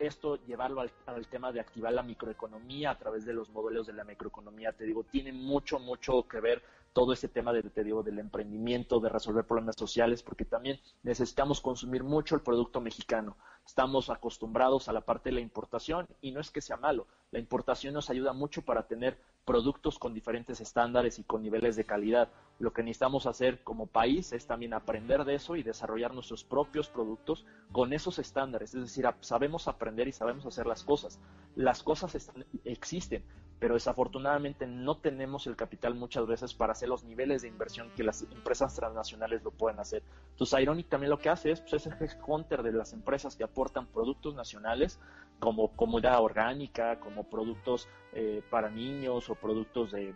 [0.00, 3.92] esto llevarlo al, al, tema de activar la microeconomía a través de los modelos de
[3.92, 6.62] la microeconomía, te digo, tiene mucho, mucho que ver
[6.92, 11.60] todo ese tema de, te digo, del emprendimiento, de resolver problemas sociales, porque también necesitamos
[11.60, 13.36] consumir mucho el producto mexicano.
[13.64, 17.06] Estamos acostumbrados a la parte de la importación y no es que sea malo.
[17.30, 21.84] La importación nos ayuda mucho para tener productos con diferentes estándares y con niveles de
[21.84, 22.28] calidad.
[22.58, 26.88] Lo que necesitamos hacer como país es también aprender de eso y desarrollar nuestros propios
[26.88, 28.74] productos con esos estándares.
[28.74, 31.20] Es decir, sabemos aprender y sabemos hacer las cosas.
[31.54, 32.30] Las cosas
[32.64, 33.24] existen,
[33.60, 38.02] pero desafortunadamente no tenemos el capital muchas veces para hacer los niveles de inversión que
[38.02, 40.02] las empresas transnacionales lo pueden hacer.
[40.30, 43.86] Entonces, Ironic también lo que hace es, pues, es el de las empresas que aportan
[43.86, 44.98] productos nacionales
[45.38, 50.14] como comida orgánica, como productos eh, para niños o productos de,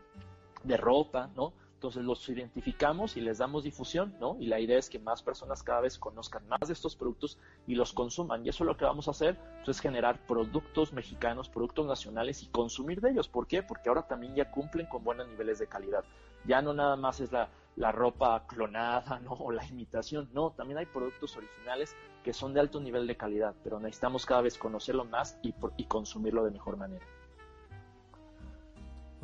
[0.63, 1.53] de ropa, ¿no?
[1.85, 4.39] Entonces los identificamos y les damos difusión, ¿no?
[4.41, 7.75] Y la idea es que más personas cada vez conozcan más de estos productos y
[7.75, 8.43] los consuman.
[8.43, 12.43] Y eso es lo que vamos a hacer, pues, es generar productos mexicanos, productos nacionales
[12.43, 13.29] y consumir de ellos.
[13.29, 13.63] ¿Por qué?
[13.63, 16.07] Porque ahora también ya cumplen con buenos niveles de calidad.
[16.47, 19.33] Ya no nada más es la, la ropa clonada, ¿no?
[19.33, 20.31] O la imitación.
[20.33, 24.41] No, también hay productos originales que son de alto nivel de calidad, pero necesitamos cada
[24.41, 27.05] vez conocerlo más y, y consumirlo de mejor manera.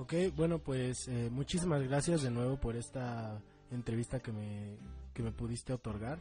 [0.00, 3.38] Ok, bueno, pues eh, muchísimas gracias de nuevo por esta
[3.70, 4.78] entrevista que me,
[5.12, 6.18] que me pudiste otorgar.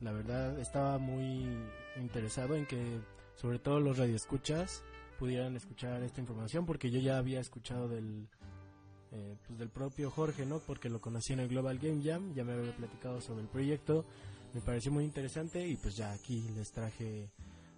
[0.00, 1.48] La verdad, estaba muy
[1.96, 3.00] interesado en que,
[3.34, 4.84] sobre todo los radioescuchas,
[5.18, 8.28] pudieran escuchar esta información, porque yo ya había escuchado del,
[9.10, 10.60] eh, pues del propio Jorge, ¿no?
[10.60, 14.04] Porque lo conocí en el Global Game Jam, ya me había platicado sobre el proyecto,
[14.54, 17.32] me pareció muy interesante y pues ya aquí les traje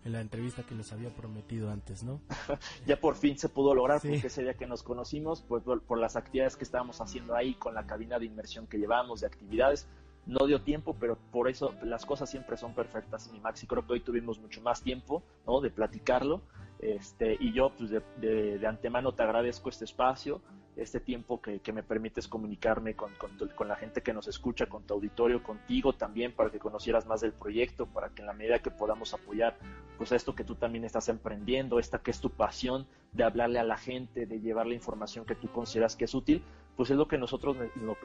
[0.04, 2.20] en la entrevista que les había prometido antes, ¿no?
[2.86, 6.16] ya por fin se pudo lograr porque ese día que nos conocimos, pues por, las
[6.16, 9.86] actividades que estábamos haciendo ahí con la cabina de inmersión que llevábamos de actividades,
[10.26, 13.86] no dio tiempo, pero por eso las cosas siempre son perfectas, mi Max, y creo
[13.86, 15.60] que hoy tuvimos mucho más tiempo, ¿no?
[15.60, 16.42] De platicarlo,
[16.78, 20.40] este, y yo pues de, de antemano te agradezco este espacio,
[20.76, 23.12] este tiempo que, me permites comunicarme con,
[23.54, 27.20] con, la gente que nos escucha, con tu auditorio, contigo también, para que conocieras más
[27.20, 29.56] del proyecto, para que en la medida que podamos apoyar,
[29.98, 33.64] pues esto que tú también estás emprendiendo, esta que es tu pasión de hablarle a
[33.64, 36.42] la gente, de llevar la información que tú consideras que es útil,
[36.76, 37.56] pues es lo que nosotros,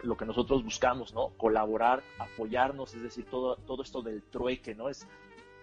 [0.04, 1.30] lo, que nosotros buscamos, ¿no?
[1.38, 4.90] Colaborar, apoyarnos, es decir, todo, todo esto del trueque, ¿no?
[4.90, 5.08] Es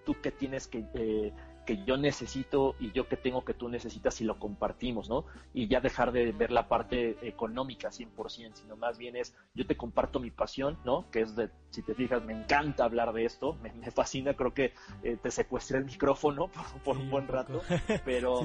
[0.05, 0.85] tú que tienes que...
[0.95, 1.33] Eh,
[1.65, 5.25] que yo necesito y yo que tengo que tú necesitas y lo compartimos, ¿no?
[5.53, 9.77] Y ya dejar de ver la parte económica 100%, sino más bien es yo te
[9.77, 11.11] comparto mi pasión, ¿no?
[11.11, 14.75] Que es de, si te fijas, me encanta hablar de esto, me, fascina, creo que
[15.03, 16.51] eh, te secuestré el micrófono
[16.85, 17.63] por, un buen rato,
[18.05, 18.41] pero,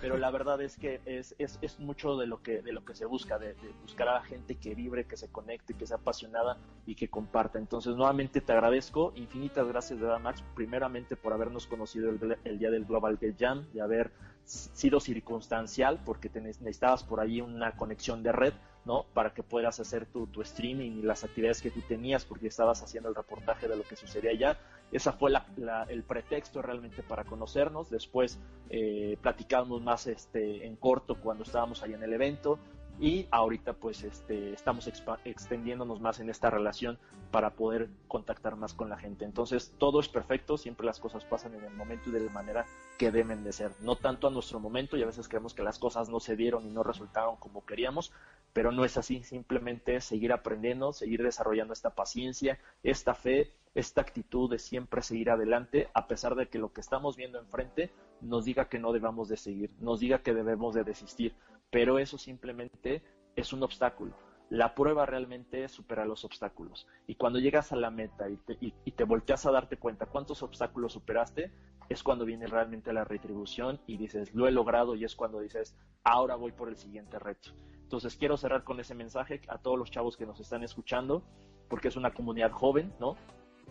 [0.00, 2.94] pero la verdad es que es, es, es, mucho de lo que, de lo que
[2.94, 6.58] se busca, de, buscar a la gente que vibre, que se conecte, que sea apasionada
[6.86, 7.58] y que comparta.
[7.58, 12.49] Entonces, nuevamente te agradezco, infinitas gracias de verdad, Max, primeramente por habernos conocido el, el
[12.58, 14.10] día del Global Game Jam, de haber
[14.44, 18.52] sido circunstancial porque necesitabas por ahí una conexión de red,
[18.84, 19.04] ¿no?
[19.14, 22.82] Para que puedas hacer tu, tu, streaming y las actividades que tú tenías porque estabas
[22.82, 24.58] haciendo el reportaje de lo que sucedía allá.
[24.90, 25.46] Esa fue la,
[25.88, 27.90] el pretexto realmente para conocernos.
[27.90, 28.40] Después
[28.70, 32.58] eh, platicamos más este, en corto cuando estábamos ahí en el evento
[33.00, 34.86] y ahorita pues este, estamos
[35.24, 36.98] extendiéndonos más en esta relación
[37.30, 39.24] para poder contactar más con la gente.
[39.24, 42.66] Entonces todo es perfecto, siempre las cosas pasan en el momento y de la manera
[42.98, 45.78] que deben de ser, no tanto a nuestro momento y a veces creemos que las
[45.78, 48.12] cosas no se dieron y no resultaron como queríamos,
[48.52, 54.50] pero no es así, simplemente seguir aprendiendo, seguir desarrollando esta paciencia, esta fe, esta actitud
[54.50, 57.90] de siempre seguir adelante a pesar de que lo que estamos viendo enfrente
[58.20, 61.34] nos diga que no debamos de seguir, nos diga que debemos de desistir,
[61.70, 63.02] pero eso simplemente
[63.36, 64.14] es un obstáculo.
[64.50, 66.88] La prueba realmente es superar los obstáculos.
[67.06, 70.42] Y cuando llegas a la meta y te, y, te volteas a darte cuenta cuántos
[70.42, 71.52] obstáculos superaste,
[71.88, 75.76] es cuando viene realmente la retribución y dices, lo he logrado y es cuando dices,
[76.02, 77.50] ahora voy por el siguiente reto.
[77.82, 81.22] Entonces quiero cerrar con ese mensaje a todos los chavos que nos están escuchando,
[81.68, 83.16] porque es una comunidad joven, ¿no?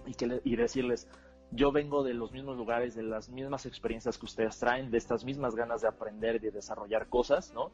[0.06, 1.10] Y, que, y decirles,
[1.52, 5.24] yo vengo de los mismos lugares, de las mismas experiencias que ustedes traen, de estas
[5.26, 7.72] mismas ganas de aprender y de desarrollar cosas, ¿no?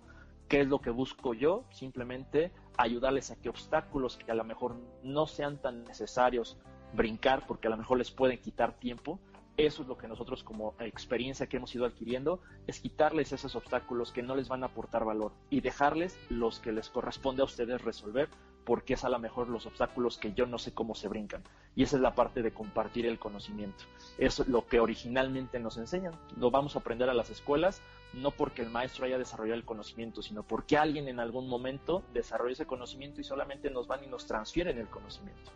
[0.47, 1.65] ¿Qué es lo que busco yo?
[1.71, 6.57] Simplemente ayudarles a que obstáculos que a lo mejor no sean tan necesarios
[6.93, 9.19] brincar, porque a lo mejor les pueden quitar tiempo,
[9.57, 14.11] eso es lo que nosotros como experiencia que hemos ido adquiriendo, es quitarles esos obstáculos
[14.11, 17.82] que no les van a aportar valor y dejarles los que les corresponde a ustedes
[17.82, 18.30] resolver
[18.66, 21.43] porque es a lo mejor los obstáculos que yo no sé cómo se brincan.
[21.76, 23.86] Y esa es la parte de compartir el conocimiento.
[24.18, 26.13] Es lo que originalmente nos enseñan.
[26.38, 27.82] Lo vamos a aprender a las escuelas,
[28.13, 32.53] no porque el maestro haya desarrollado el conocimiento, sino porque alguien en algún momento desarrolla
[32.53, 35.51] ese conocimiento y solamente nos van y nos transfieren el conocimiento.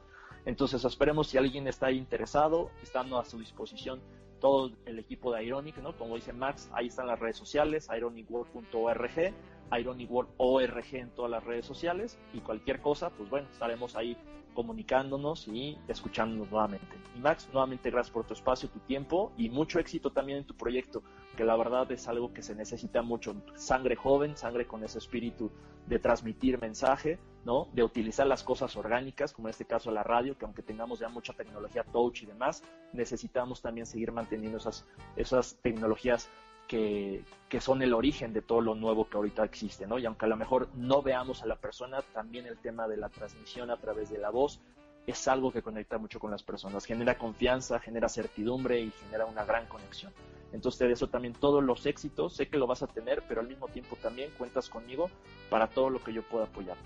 [0.45, 4.01] Entonces esperemos si alguien está interesado, estando a su disposición
[4.39, 5.97] todo el equipo de Ironic, ¿no?
[5.97, 9.34] Como dice Max, ahí están las redes sociales, ironicworld.org
[9.72, 14.17] Ironic World ORG en todas las redes sociales y cualquier cosa, pues bueno, estaremos ahí
[14.53, 16.97] comunicándonos y escuchándonos nuevamente.
[17.15, 20.55] Y Max, nuevamente gracias por tu espacio, tu tiempo y mucho éxito también en tu
[20.55, 21.01] proyecto,
[21.38, 23.36] que la verdad es algo que se necesita mucho.
[23.55, 25.51] Sangre joven, sangre con ese espíritu
[25.88, 27.67] de transmitir mensaje, ¿no?
[27.74, 31.09] De utilizar las cosas orgánicas, como en este caso la radio, que aunque tengamos ya
[31.09, 32.63] mucha tecnología touch y demás,
[32.93, 36.30] necesitamos también seguir manteniendo esas, esas tecnologías
[36.70, 37.24] que,
[37.59, 39.97] son el origen de todo lo nuevo que ahorita existe, ¿no?
[39.97, 43.09] Y aunque a lo mejor no veamos a la persona, también el tema de la
[43.09, 44.61] transmisión a través de la voz
[45.07, 49.43] es algo que conecta mucho con las personas, genera confianza, genera certidumbre y genera una
[49.43, 50.13] gran conexión.
[50.53, 53.47] Entonces de eso también todos los éxitos, sé que lo vas a tener, pero al
[53.47, 55.09] mismo tiempo también cuentas conmigo
[55.49, 56.84] para todo lo que yo pueda apoyarte.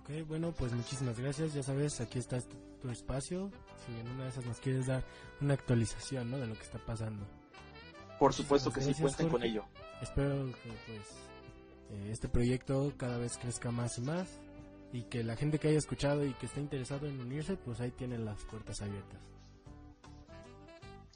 [0.00, 2.40] Ok, bueno, pues muchísimas gracias, ya sabes, aquí está
[2.82, 3.52] tu espacio,
[3.86, 5.04] si en una de esas nos quieres dar
[5.40, 6.38] una actualización, ¿no?
[6.38, 7.24] De lo que está pasando.
[8.20, 9.64] Por supuesto que sí, cuenten con ello.
[10.02, 11.08] Espero que pues
[11.90, 14.28] eh, este proyecto cada vez crezca más y más
[14.92, 17.90] y que la gente que haya escuchado y que esté interesado en unirse, pues ahí
[17.92, 19.18] tienen las puertas abiertas.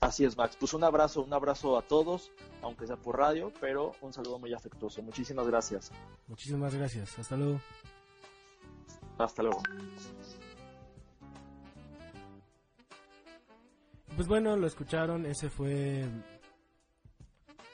[0.00, 0.57] Así es, Max.
[0.59, 2.32] Pues un abrazo, un abrazo a todos,
[2.62, 5.02] aunque sea por radio, pero un saludo muy afectuoso.
[5.02, 5.92] Muchísimas gracias.
[6.26, 7.18] Muchísimas gracias.
[7.18, 7.61] Hasta luego.
[9.18, 9.62] Hasta luego.
[14.16, 16.09] Pues bueno, lo escucharon, ese fue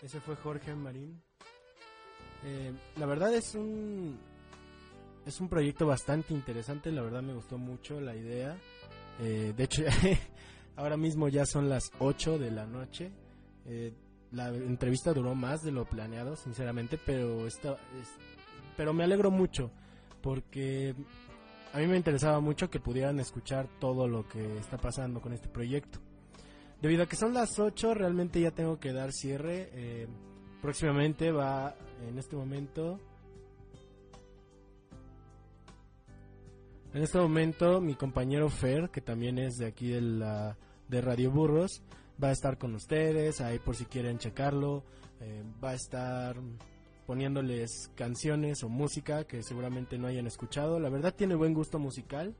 [0.02, 1.22] ese fue Jorge Marín.
[2.44, 4.18] Eh, la verdad es un
[5.26, 8.56] es un proyecto bastante interesante, la verdad me gustó mucho la idea.
[9.20, 9.82] Eh, de hecho,
[10.76, 13.12] ahora mismo ya son las 8 de la noche.
[13.66, 13.92] Eh,
[14.32, 17.76] la entrevista duró más de lo planeado, sinceramente, pero está,
[18.76, 19.70] pero me alegro mucho
[20.22, 20.94] porque
[21.72, 25.48] a mí me interesaba mucho que pudieran escuchar todo lo que está pasando con este
[25.48, 26.00] proyecto.
[26.82, 29.70] Debido a que son las 8, realmente ya tengo que dar cierre.
[29.74, 30.08] Eh,
[30.62, 31.74] próximamente va,
[32.08, 32.98] en este momento...
[36.92, 40.56] En este momento mi compañero Fer, que también es de aquí de, la,
[40.88, 41.82] de Radio Burros,
[42.22, 44.82] va a estar con ustedes, ahí por si quieren checarlo.
[45.20, 46.36] Eh, va a estar
[47.06, 50.80] poniéndoles canciones o música que seguramente no hayan escuchado.
[50.80, 52.34] La verdad tiene buen gusto musical,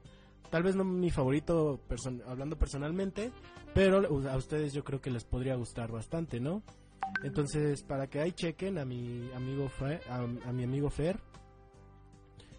[0.49, 1.79] tal vez no mi favorito
[2.27, 3.31] hablando personalmente,
[3.73, 6.63] pero a ustedes yo creo que les podría gustar bastante, ¿no?
[7.23, 11.19] Entonces, para que ahí chequen a mi amigo Fer, a, mi amigo Fer,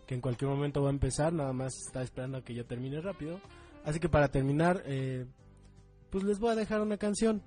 [0.07, 3.01] que en cualquier momento va a empezar, nada más está esperando a que yo termine
[3.01, 3.41] rápido.
[3.85, 5.27] Así que para terminar, eh,
[6.11, 7.43] pues les voy a dejar una canción.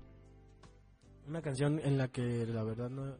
[1.28, 3.16] Una canción en la que la verdad no,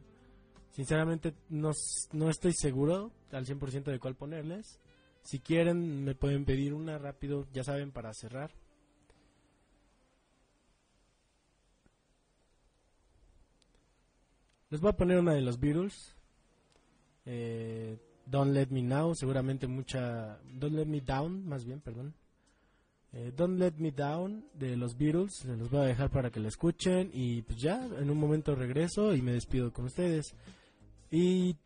[0.70, 1.72] sinceramente no,
[2.12, 4.78] no estoy seguro al 100% de cuál ponerles.
[5.26, 8.52] Si quieren me pueden pedir una rápido, ya saben, para cerrar.
[14.70, 16.14] Les voy a poner una de los Beatles.
[17.24, 20.38] Eh, Don't Let Me Now, seguramente mucha...
[20.44, 22.14] Don't Let Me Down, más bien, perdón.
[23.12, 26.38] Eh, Don't Let Me Down de los Beatles, se los voy a dejar para que
[26.38, 30.36] la escuchen y pues ya, en un momento regreso y me despido con ustedes.
[31.10, 31.56] Y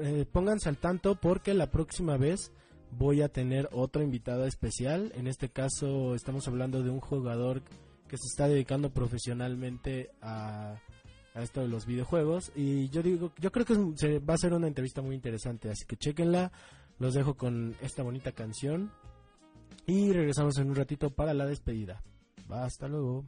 [0.00, 2.52] eh, pónganse al tanto porque la próxima vez
[2.90, 5.12] voy a tener otro invitado especial.
[5.14, 7.62] En este caso estamos hablando de un jugador
[8.08, 10.76] que se está dedicando profesionalmente a
[11.36, 12.50] a esto de los videojuegos.
[12.56, 15.96] Y yo digo, yo creo que va a ser una entrevista muy interesante, así que
[15.96, 16.50] chequenla.
[16.98, 18.90] Los dejo con esta bonita canción.
[19.86, 22.02] Y regresamos en un ratito para la despedida.
[22.48, 23.26] Hasta luego.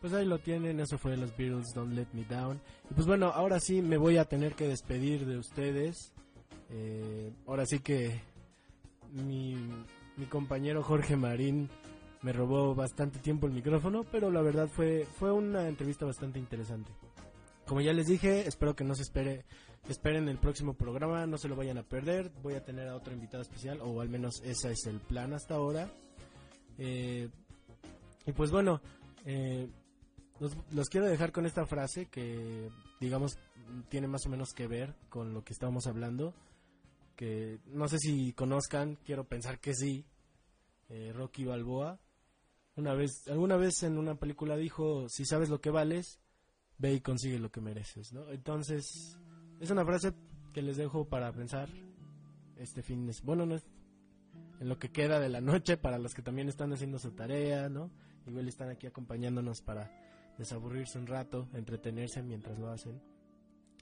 [0.00, 2.60] Pues ahí lo tienen, eso fue los Beatles Don't Let Me Down.
[2.90, 6.12] Y pues bueno, ahora sí me voy a tener que despedir de ustedes.
[6.70, 8.20] Eh, ahora sí que
[9.12, 9.56] mi,
[10.16, 11.70] mi compañero Jorge Marín
[12.22, 16.92] me robó bastante tiempo el micrófono, pero la verdad fue, fue una entrevista bastante interesante.
[17.66, 19.44] Como ya les dije, espero que no se espere,
[19.88, 22.30] esperen el próximo programa, no se lo vayan a perder.
[22.42, 25.56] Voy a tener a otro invitado especial, o al menos ese es el plan hasta
[25.56, 25.88] ahora.
[26.78, 27.28] Eh,
[28.26, 28.80] y pues bueno,
[29.24, 29.68] eh,
[30.40, 32.70] los, los, quiero dejar con esta frase que,
[33.00, 33.38] digamos,
[33.88, 36.34] tiene más o menos que ver con lo que estábamos hablando.
[37.16, 40.04] Que no sé si conozcan, quiero pensar que sí.
[40.88, 41.98] Eh, Rocky Balboa.
[42.76, 46.20] Una vez, alguna vez en una película dijo, si sabes lo que vales,
[46.78, 48.30] ve y consigue lo que mereces, ¿no?
[48.30, 49.18] Entonces,
[49.60, 50.12] es una frase
[50.52, 51.70] que les dejo para pensar
[52.56, 53.56] este fin de bueno, no
[54.60, 57.68] en lo que queda de la noche para los que también están haciendo su tarea,
[57.68, 57.90] ¿no?
[58.26, 59.90] Igual están aquí acompañándonos para
[60.38, 63.00] desaburrirse un rato, entretenerse mientras lo hacen.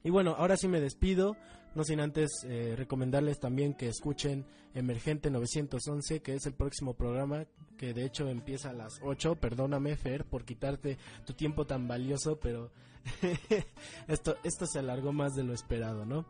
[0.02, 1.34] Y bueno, ahora sí me despido,
[1.74, 4.44] no sin antes eh, recomendarles también que escuchen
[4.74, 7.46] Emergente 911, que es el próximo programa,
[7.78, 9.36] que de hecho empieza a las 8.
[9.36, 12.70] Perdóname, Fer, por quitarte tu tiempo tan valioso, pero
[14.08, 16.26] esto, esto se alargó más de lo esperado, ¿no?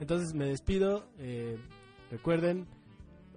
[0.00, 1.58] Entonces me despido, eh,
[2.10, 2.66] recuerden,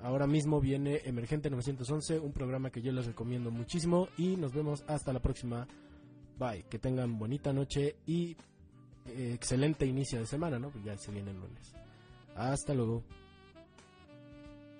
[0.01, 4.85] ahora mismo viene Emergente 911, un programa que yo les recomiendo muchísimo y nos vemos
[4.87, 5.67] hasta la próxima.
[6.39, 8.35] Bye, que tengan bonita noche y
[9.05, 10.69] excelente inicio de semana, ¿no?
[10.69, 11.73] Pues ya se viene el lunes.
[12.35, 13.03] Hasta luego.